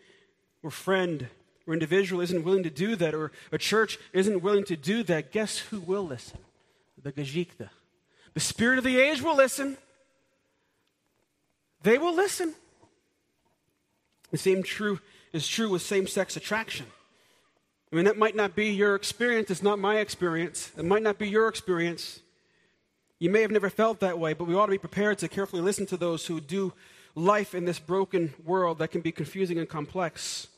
[0.63, 1.29] or friend
[1.67, 5.31] or individual isn't willing to do that, or a church isn't willing to do that,
[5.33, 6.39] guess who will listen?
[7.03, 7.71] The Zeitgeist.
[8.35, 9.77] The spirit of the age will listen.
[11.83, 12.55] They will listen.
[14.35, 14.99] The same true
[15.33, 16.87] is true with same sex attraction.
[17.93, 19.49] I mean, that might not be your experience.
[19.49, 20.73] It's not my experience.
[20.77, 22.19] It might not be your experience.
[23.21, 25.63] You may have never felt that way, but we ought to be prepared to carefully
[25.63, 26.73] listen to those who do
[27.15, 30.49] life in this broken world that can be confusing and complex.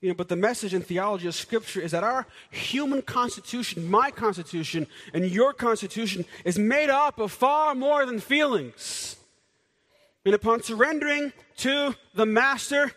[0.00, 4.10] You know, but the message and theology of Scripture is that our human constitution, my
[4.10, 9.14] constitution, and your constitution is made up of far more than feelings.
[10.28, 12.92] And upon surrendering to the master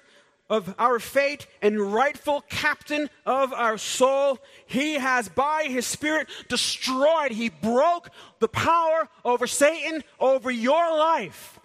[0.50, 7.32] of our fate and rightful captain of our soul, he has by his spirit destroyed,
[7.32, 11.58] he broke the power over Satan, over your life.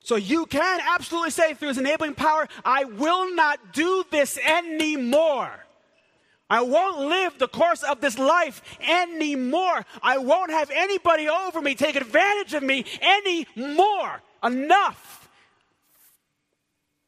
[0.00, 5.65] So you can absolutely say through his enabling power, I will not do this anymore.
[6.48, 9.84] I won't live the course of this life anymore.
[10.02, 14.22] I won't have anybody over me take advantage of me anymore.
[14.44, 15.28] Enough.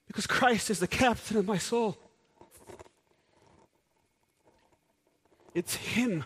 [0.09, 1.97] Because Christ is the captain of my soul.
[5.55, 6.25] It's Him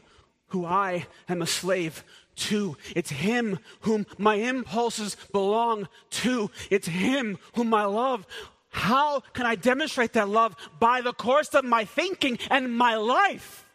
[0.49, 2.05] who I am a slave
[2.37, 2.77] to.
[2.97, 6.51] It's Him whom my impulses belong to.
[6.71, 8.27] It's Him whom I love
[8.73, 10.57] how can I demonstrate that love?
[10.81, 13.67] By the course of my thinking and my life.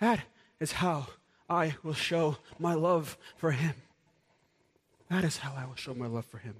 [0.00, 0.20] That
[0.60, 1.08] is how
[1.50, 3.74] I will show my love for him.
[5.10, 6.54] That is how I will show my love for him.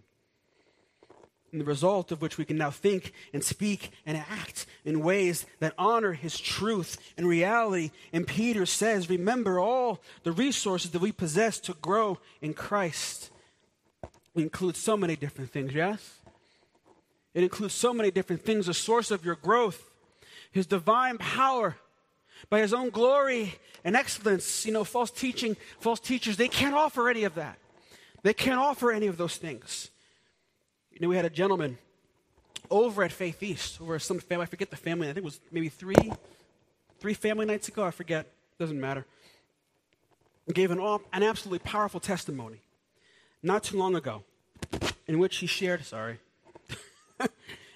[1.52, 5.46] And the result of which we can now think and speak and act in ways
[5.60, 7.90] that honor his truth and reality.
[8.12, 13.30] And Peter says, Remember all the resources that we possess to grow in Christ.
[14.34, 16.17] We include so many different things, yes?
[17.34, 19.90] It includes so many different things the source of your growth,
[20.50, 21.76] His divine power,
[22.50, 23.54] by His own glory
[23.84, 24.64] and excellence.
[24.64, 27.58] You know, false teaching, false teachers, they can't offer any of that.
[28.22, 29.88] They can't offer any of those things.
[30.92, 31.78] You know, we had a gentleman
[32.70, 35.40] over at Faith East, over some family, I forget the family, I think it was
[35.50, 35.94] maybe three,
[36.98, 38.26] three family nights ago, I forget,
[38.58, 39.06] doesn't matter.
[40.52, 40.80] Gave an,
[41.12, 42.62] an absolutely powerful testimony
[43.42, 44.22] not too long ago
[45.06, 46.18] in which he shared, sorry,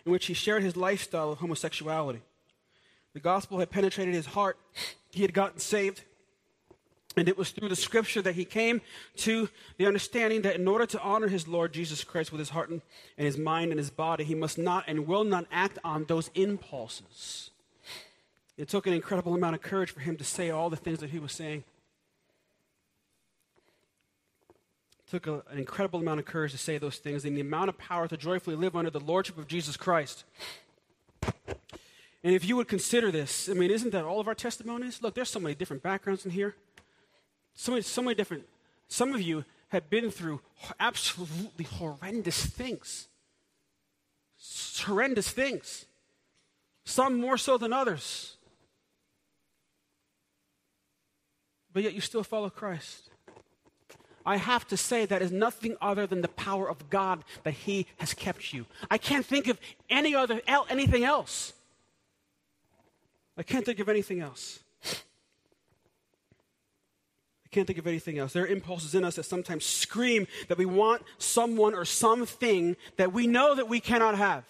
[0.05, 2.21] in which he shared his lifestyle of homosexuality.
[3.15, 4.57] The gospel had penetrated his heart,
[5.11, 6.03] he had gotten saved.
[7.15, 8.81] And it was through the scripture that he came
[9.19, 12.71] to the understanding that in order to honor his Lord Jesus Christ with his heart
[12.71, 12.81] and,
[13.19, 17.51] his mind and his body, he must not and will not act on those impulses.
[18.57, 21.11] It took an incredible amount of courage for him to say all the things that
[21.11, 21.65] he was saying.
[25.13, 27.77] took a, an incredible amount of courage to say those things and the amount of
[27.77, 30.25] power to joyfully live under the lordship of Jesus Christ.
[32.25, 35.01] And if you would consider this, I mean, isn't that all of our testimonies?
[35.03, 36.55] Look, there's so many different backgrounds in here.
[37.53, 38.45] So many, so many different.
[38.89, 40.41] Some of you have been through
[40.81, 43.09] absolutely horrendous things.
[44.87, 45.85] Horrendous things.
[46.87, 48.39] Some more so than others.
[51.71, 53.11] But yet you still follow Christ.
[54.25, 57.87] I have to say that is nothing other than the power of God that He
[57.99, 58.67] has kept you.
[58.91, 59.59] I can't think of
[59.91, 61.53] any other anything else.
[63.37, 64.59] I can't think of anything else.
[64.85, 68.33] I can't think of anything else.
[68.35, 73.13] There are impulses in us that sometimes scream that we want someone or something that
[73.13, 74.45] we know that we cannot have.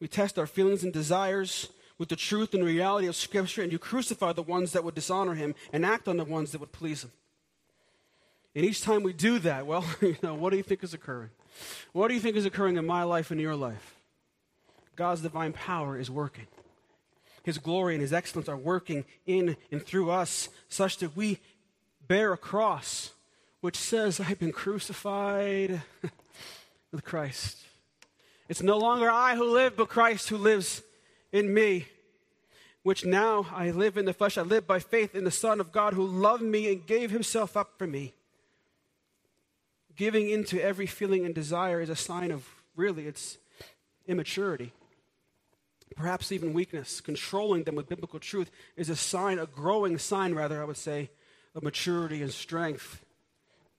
[0.00, 3.78] We test our feelings and desires with the truth and reality of Scripture, and you
[3.78, 7.02] crucify the ones that would dishonor Him and act on the ones that would please
[7.04, 7.10] Him.
[8.54, 11.30] And each time we do that, well, you know, what do you think is occurring?
[11.92, 13.96] What do you think is occurring in my life and your life?
[14.96, 16.46] God's divine power is working.
[17.42, 21.40] His glory and His excellence are working in and through us, such that we
[22.06, 23.10] bear a cross
[23.60, 25.80] which says, I've been crucified
[26.92, 27.56] with Christ.
[28.48, 30.82] It's no longer I who live, but Christ who lives
[31.32, 31.86] in me,
[32.82, 34.36] which now I live in the flesh.
[34.38, 37.56] I live by faith in the Son of God who loved me and gave Himself
[37.56, 38.12] up for me
[39.96, 43.38] giving into every feeling and desire is a sign of really it's
[44.06, 44.72] immaturity
[45.96, 50.60] perhaps even weakness controlling them with biblical truth is a sign a growing sign rather
[50.60, 51.08] i would say
[51.54, 53.04] of maturity and strength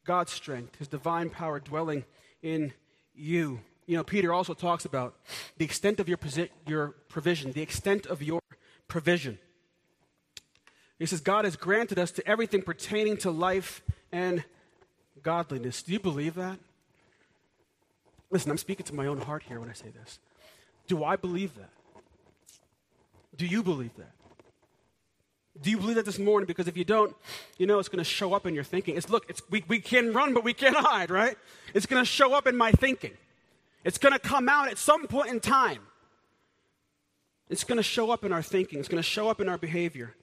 [0.05, 2.05] god's strength his divine power dwelling
[2.41, 2.71] in
[3.13, 5.15] you you know peter also talks about
[5.57, 8.39] the extent of your, posi- your provision the extent of your
[8.87, 9.37] provision
[10.97, 13.81] he says god has granted us to everything pertaining to life
[14.13, 14.43] and
[15.25, 15.81] godliness.
[15.81, 16.57] Do you believe that?
[18.31, 20.19] Listen, I'm speaking to my own heart here when I say this.
[20.87, 21.71] Do I believe that?
[23.35, 24.13] Do you believe that?
[25.61, 26.45] Do you believe that this morning?
[26.47, 27.15] Because if you don't,
[27.57, 28.95] you know it's going to show up in your thinking.
[28.95, 31.37] It's look, it's, we, we can run, but we can't hide, right?
[31.73, 33.11] It's going to show up in my thinking.
[33.83, 35.79] It's going to come out at some point in time.
[37.49, 39.57] It's going to show up in our thinking, it's going to show up in our
[39.57, 40.15] behavior.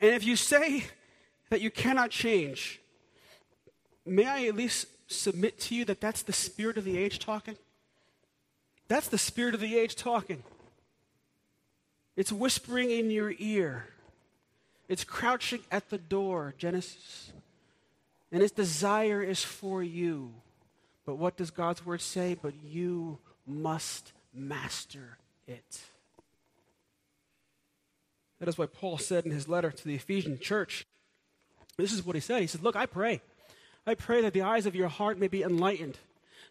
[0.00, 0.84] And if you say
[1.50, 2.80] that you cannot change,
[4.08, 7.56] may I at least submit to you that that's the spirit of the age talking?
[8.88, 10.42] That's the spirit of the age talking.
[12.16, 13.86] It's whispering in your ear.
[14.88, 17.32] It's crouching at the door, Genesis.
[18.32, 20.32] And its desire is for you.
[21.04, 22.36] But what does God's word say?
[22.40, 25.80] But you must master it.
[28.40, 30.86] That is why Paul said in his letter to the Ephesian church,
[31.76, 32.40] this is what he said.
[32.40, 33.20] He said, Look, I pray
[33.88, 35.96] I pray that the eyes of your heart may be enlightened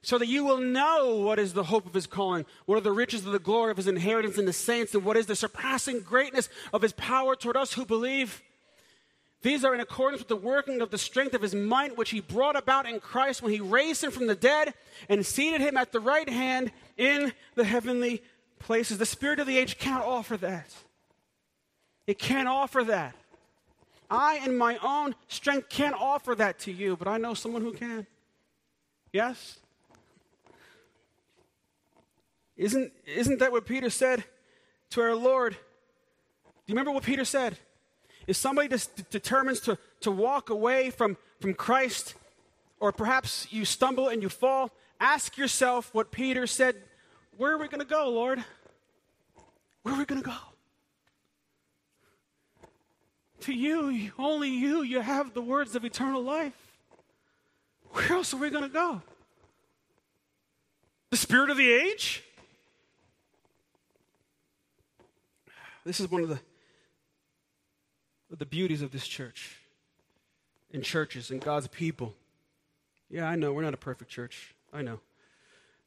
[0.02, 2.92] so that you will know what is the hope of his calling, what are the
[2.92, 6.00] riches of the glory of his inheritance in the saints, and what is the surpassing
[6.02, 8.42] greatness of his power toward us who believe.
[9.44, 12.22] These are in accordance with the working of the strength of his might, which he
[12.22, 14.74] brought about in Christ when he raised him from the dead
[15.10, 18.24] and seated him at the right hand in the heavenly
[18.60, 18.98] places.
[19.00, 20.74] The spirit of the age can't offer that.
[22.08, 23.14] It can't offer that.
[24.10, 27.74] I, in my own strength, can't offer that to you, but I know someone who
[27.74, 28.06] can.
[29.12, 29.60] Yes?
[32.56, 34.24] Isn't, isn't that what Peter said
[34.92, 35.54] to our Lord?
[35.54, 35.58] Do
[36.68, 37.58] you remember what Peter said?
[38.26, 38.70] If somebody
[39.10, 42.14] determines to, to walk away from, from Christ,
[42.80, 46.76] or perhaps you stumble and you fall, ask yourself what Peter said
[47.38, 48.44] Where are we going to go, Lord?
[49.84, 50.36] Where are we going to go?
[53.48, 56.54] to you, only you, you have the words of eternal life.
[57.92, 59.02] Where else are we going to go?
[61.12, 62.24] The spirit of the age?
[65.86, 66.40] This is one of the,
[68.36, 69.56] the beauties of this church
[70.74, 72.14] and churches and God's people.
[73.10, 74.54] Yeah, I know, we're not a perfect church.
[74.74, 75.00] I know.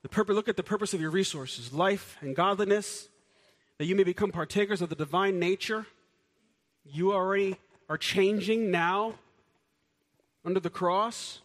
[0.02, 3.08] The purpose, look at the purpose of your resources life and godliness,
[3.76, 5.84] that you may become partakers of the divine nature
[6.92, 7.56] you already
[7.88, 9.14] are changing now
[10.44, 11.40] under the cross?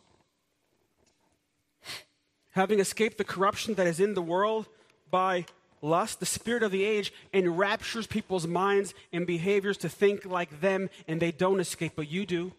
[2.53, 4.67] Having escaped the corruption that is in the world
[5.11, 5.45] by
[5.81, 10.89] lust, the spirit of the age, enraptures people's minds and behaviors to think like them,
[11.07, 12.53] and they don't escape, but you do.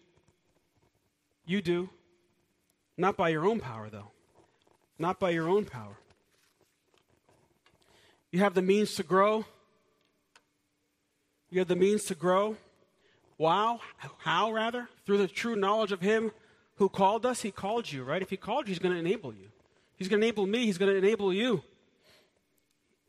[1.45, 1.89] You do.
[2.95, 4.11] Not by your own power, though.
[4.99, 5.97] Not by your own power.
[8.31, 9.45] You have the means to grow.
[11.49, 12.57] You have the means to grow.
[13.37, 13.81] Wow,
[14.19, 14.89] how rather?
[15.05, 16.31] Through the true knowledge of Him
[16.75, 18.21] who called us, He called you, right?
[18.21, 19.49] If He called you, He's going to enable you.
[19.95, 21.63] He's going to enable me, He's going to enable you.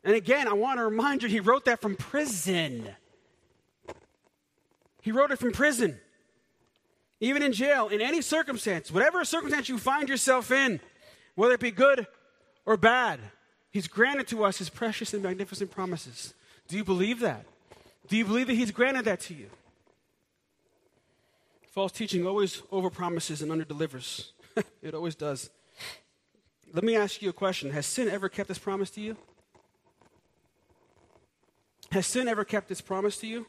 [0.03, 2.85] And again, I want to remind you, He wrote that from prison.
[5.01, 5.99] He wrote it from prison.
[7.21, 10.79] Even in jail, in any circumstance, whatever circumstance you find yourself in,
[11.35, 12.05] whether it be good
[12.65, 13.19] or bad,
[13.71, 16.35] He's granted to us His precious and magnificent promises.
[16.67, 17.45] Do you believe that?
[18.07, 19.47] Do you believe that He's granted that to you?
[21.71, 24.31] False teaching always overpromises and underdelivers.
[24.81, 25.51] it always does.
[26.73, 27.69] Let me ask you a question.
[27.71, 29.15] Has sin ever kept its promise to you?
[31.91, 33.45] Has sin ever kept its promise to you?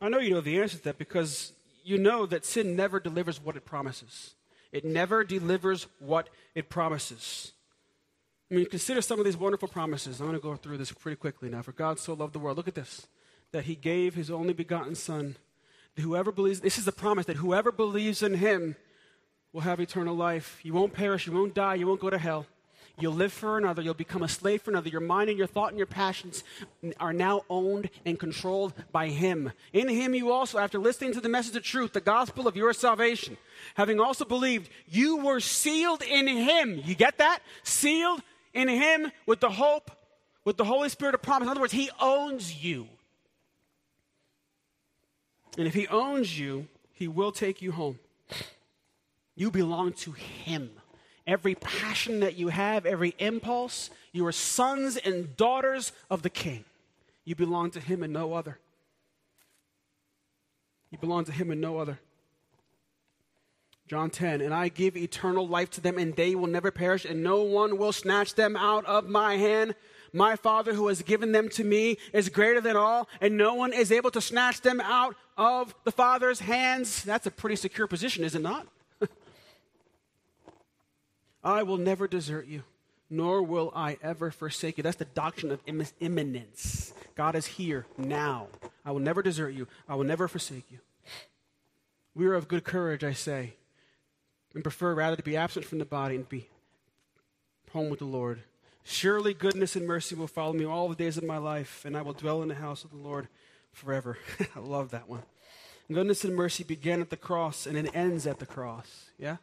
[0.00, 1.52] I know you know the answer to that because
[1.84, 4.34] you know that sin never delivers what it promises.
[4.72, 7.52] It never delivers what it promises.
[8.50, 10.20] I mean, consider some of these wonderful promises.
[10.20, 11.62] I'm going to go through this pretty quickly now.
[11.62, 12.56] For God so loved the world.
[12.56, 13.06] Look at this
[13.52, 15.36] that he gave his only begotten Son
[16.00, 18.76] Whoever believes, this is the promise that whoever believes in him
[19.52, 20.58] will have eternal life.
[20.62, 22.44] You won't perish, you won't die, you won't go to hell.
[22.98, 24.88] You'll live for another, you'll become a slave for another.
[24.90, 26.44] Your mind and your thought and your passions
[27.00, 29.52] are now owned and controlled by him.
[29.74, 32.72] In him, you also, after listening to the message of truth, the gospel of your
[32.74, 33.36] salvation,
[33.74, 36.80] having also believed, you were sealed in him.
[36.84, 37.40] You get that?
[37.64, 38.20] Sealed
[38.54, 39.90] in him with the hope,
[40.44, 41.44] with the Holy Spirit of promise.
[41.46, 42.88] In other words, he owns you.
[45.56, 47.98] And if he owns you, he will take you home.
[49.34, 50.70] You belong to him.
[51.26, 56.64] Every passion that you have, every impulse, you are sons and daughters of the king.
[57.24, 58.58] You belong to him and no other.
[60.90, 61.98] You belong to him and no other.
[63.88, 67.22] John 10, and I give eternal life to them, and they will never perish, and
[67.22, 69.74] no one will snatch them out of my hand.
[70.12, 73.72] My Father, who has given them to me, is greater than all, and no one
[73.72, 77.02] is able to snatch them out of the Father's hands.
[77.02, 78.66] That's a pretty secure position, is it not?
[81.44, 82.62] I will never desert you,
[83.10, 84.82] nor will I ever forsake you.
[84.82, 85.60] That's the doctrine of
[86.00, 86.94] immanence.
[87.14, 88.48] God is here now.
[88.84, 90.78] I will never desert you, I will never forsake you.
[92.14, 93.54] We are of good courage, I say,
[94.54, 96.48] and prefer rather to be absent from the body and be
[97.72, 98.40] home with the Lord.
[98.84, 102.00] Surely goodness and mercy will follow me all the days of my life, and I
[102.02, 103.28] will dwell in the house of the Lord
[103.76, 104.18] forever.
[104.56, 105.22] I love that one.
[105.92, 109.10] Goodness and mercy began at the cross and it ends at the cross.
[109.18, 109.36] Yeah?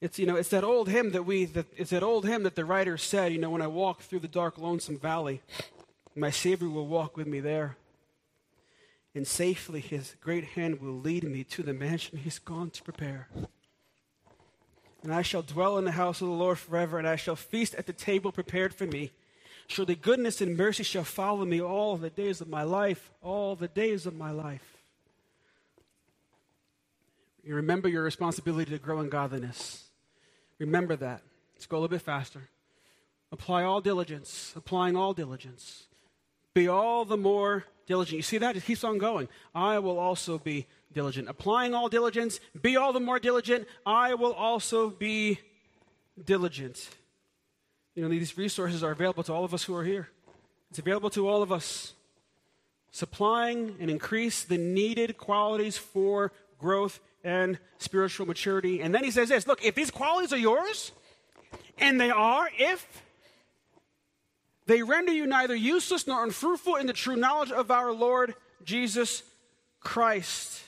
[0.00, 2.56] It's you know, it's that old hymn that we that it's that old hymn that
[2.56, 5.42] the writer said, you know, when I walk through the dark lonesome valley,
[6.16, 7.76] my Savior will walk with me there.
[9.14, 13.28] And safely his great hand will lead me to the mansion he's gone to prepare.
[15.04, 17.74] And I shall dwell in the house of the Lord forever, and I shall feast
[17.76, 19.12] at the table prepared for me.
[19.70, 23.68] Surely goodness and mercy shall follow me all the days of my life, all the
[23.68, 24.78] days of my life.
[27.44, 29.84] You remember your responsibility to grow in godliness.
[30.58, 31.22] Remember that.
[31.54, 32.48] Let's go a little bit faster.
[33.30, 35.86] Apply all diligence, applying all diligence.
[36.52, 38.16] Be all the more diligent.
[38.16, 38.56] You see that?
[38.56, 39.28] It keeps on going.
[39.54, 41.28] I will also be diligent.
[41.28, 43.68] Applying all diligence, be all the more diligent.
[43.86, 45.38] I will also be
[46.22, 46.90] diligent.
[47.94, 50.08] You know, these resources are available to all of us who are here.
[50.70, 51.92] It's available to all of us,
[52.92, 58.80] supplying and increase the needed qualities for growth and spiritual maturity.
[58.80, 60.92] And then he says this look, if these qualities are yours,
[61.78, 63.02] and they are, if
[64.66, 69.22] they render you neither useless nor unfruitful in the true knowledge of our Lord Jesus
[69.80, 70.62] Christ.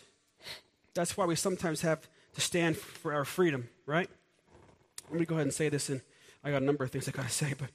[0.95, 4.09] That's why we sometimes have to stand for our freedom, right?
[5.11, 6.01] Let me go ahead and say this in
[6.45, 7.69] I got a number of things I got to say, but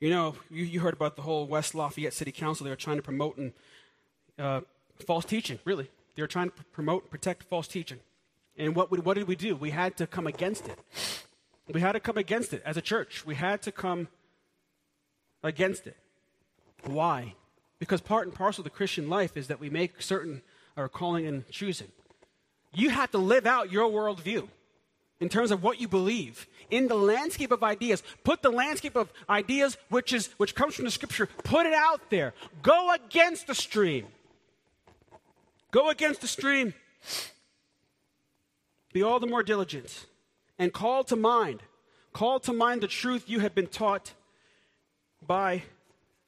[0.00, 2.64] you know, you, you, heard about the whole West Lafayette City Council.
[2.64, 3.52] They were trying to promote and
[4.38, 4.60] uh,
[5.06, 5.88] false teaching, really.
[6.14, 8.00] They were trying to pr- promote and protect false teaching.
[8.58, 9.56] And what, what did we do?
[9.56, 10.78] We had to come against it.
[11.72, 13.24] We had to come against it as a church.
[13.24, 14.08] We had to come
[15.42, 15.96] against it.
[16.84, 17.34] Why?
[17.78, 20.42] Because part and parcel of the Christian life is that we make certain
[20.76, 21.88] our calling and choosing.
[22.74, 24.48] You have to live out your worldview
[25.20, 29.12] in terms of what you believe in the landscape of ideas put the landscape of
[29.28, 33.54] ideas which is which comes from the scripture put it out there go against the
[33.54, 34.06] stream
[35.70, 36.74] go against the stream
[38.92, 40.06] be all the more diligent
[40.58, 41.62] and call to mind
[42.12, 44.12] call to mind the truth you have been taught
[45.24, 45.62] by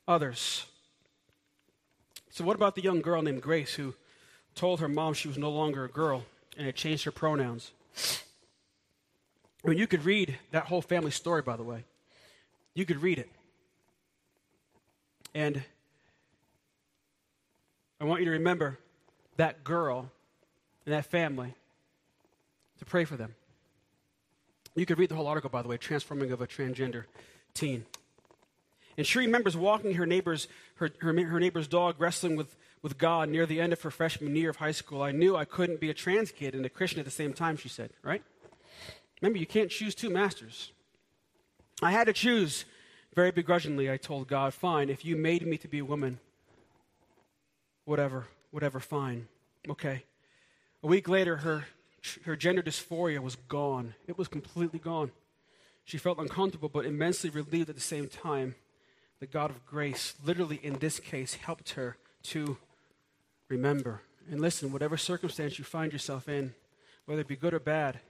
[0.07, 0.67] others
[2.31, 3.95] so what about the young girl named grace who
[4.55, 6.25] told her mom she was no longer a girl
[6.57, 7.73] and had changed her pronouns
[9.73, 11.85] you could read that whole family story, by the way.
[12.75, 13.31] You could read it.
[15.35, 15.63] And
[18.01, 18.79] I want you to remember
[19.37, 20.11] that girl
[20.85, 21.55] and that family
[22.79, 23.35] to pray for them.
[24.75, 27.05] You could read the whole article, by the way, Transforming of a Transgender
[27.55, 27.87] Teen.
[28.99, 33.29] And she remembers walking her neighbor's, her, her, her, neighbor's dog wrestling with, with God
[33.29, 35.03] near the end of her freshman year of high school.
[35.03, 37.57] I knew I couldn't be a trans kid and a Christian at the same time,
[37.57, 38.23] she said, right?
[39.21, 40.73] Remember, you can't choose two masters.
[41.83, 42.65] I had to choose.
[43.15, 46.19] Very begrudgingly, I told God, Fine, if you made me to be a woman,
[47.87, 49.27] whatever, whatever, fine.
[49.71, 50.05] Okay.
[50.83, 51.65] A week later, her,
[52.25, 53.95] her gender dysphoria was gone.
[54.07, 55.13] It was completely gone.
[55.85, 58.55] She felt uncomfortable, but immensely relieved at the same time.
[59.21, 62.59] The God of grace, literally in this case, helped her to
[63.49, 64.03] remember.
[64.31, 66.55] And listen, whatever circumstance you find yourself in,
[67.07, 68.01] whether it be good or bad,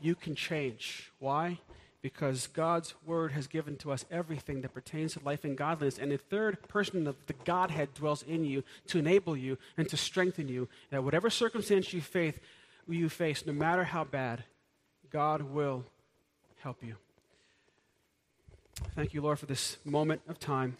[0.00, 1.12] you can change.
[1.18, 1.58] Why?
[2.02, 6.12] Because God's word has given to us everything that pertains to life and godliness, and
[6.12, 10.48] the third person of the Godhead dwells in you to enable you and to strengthen
[10.48, 10.68] you.
[10.90, 12.34] That whatever circumstance you face,
[12.88, 14.44] you face, no matter how bad,
[15.10, 15.84] God will
[16.60, 16.96] help you.
[18.94, 20.76] Thank you, Lord, for this moment of time.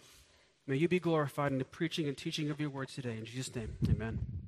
[0.67, 3.17] May you be glorified in the preaching and teaching of your words today.
[3.17, 4.44] In Jesus' name, amen.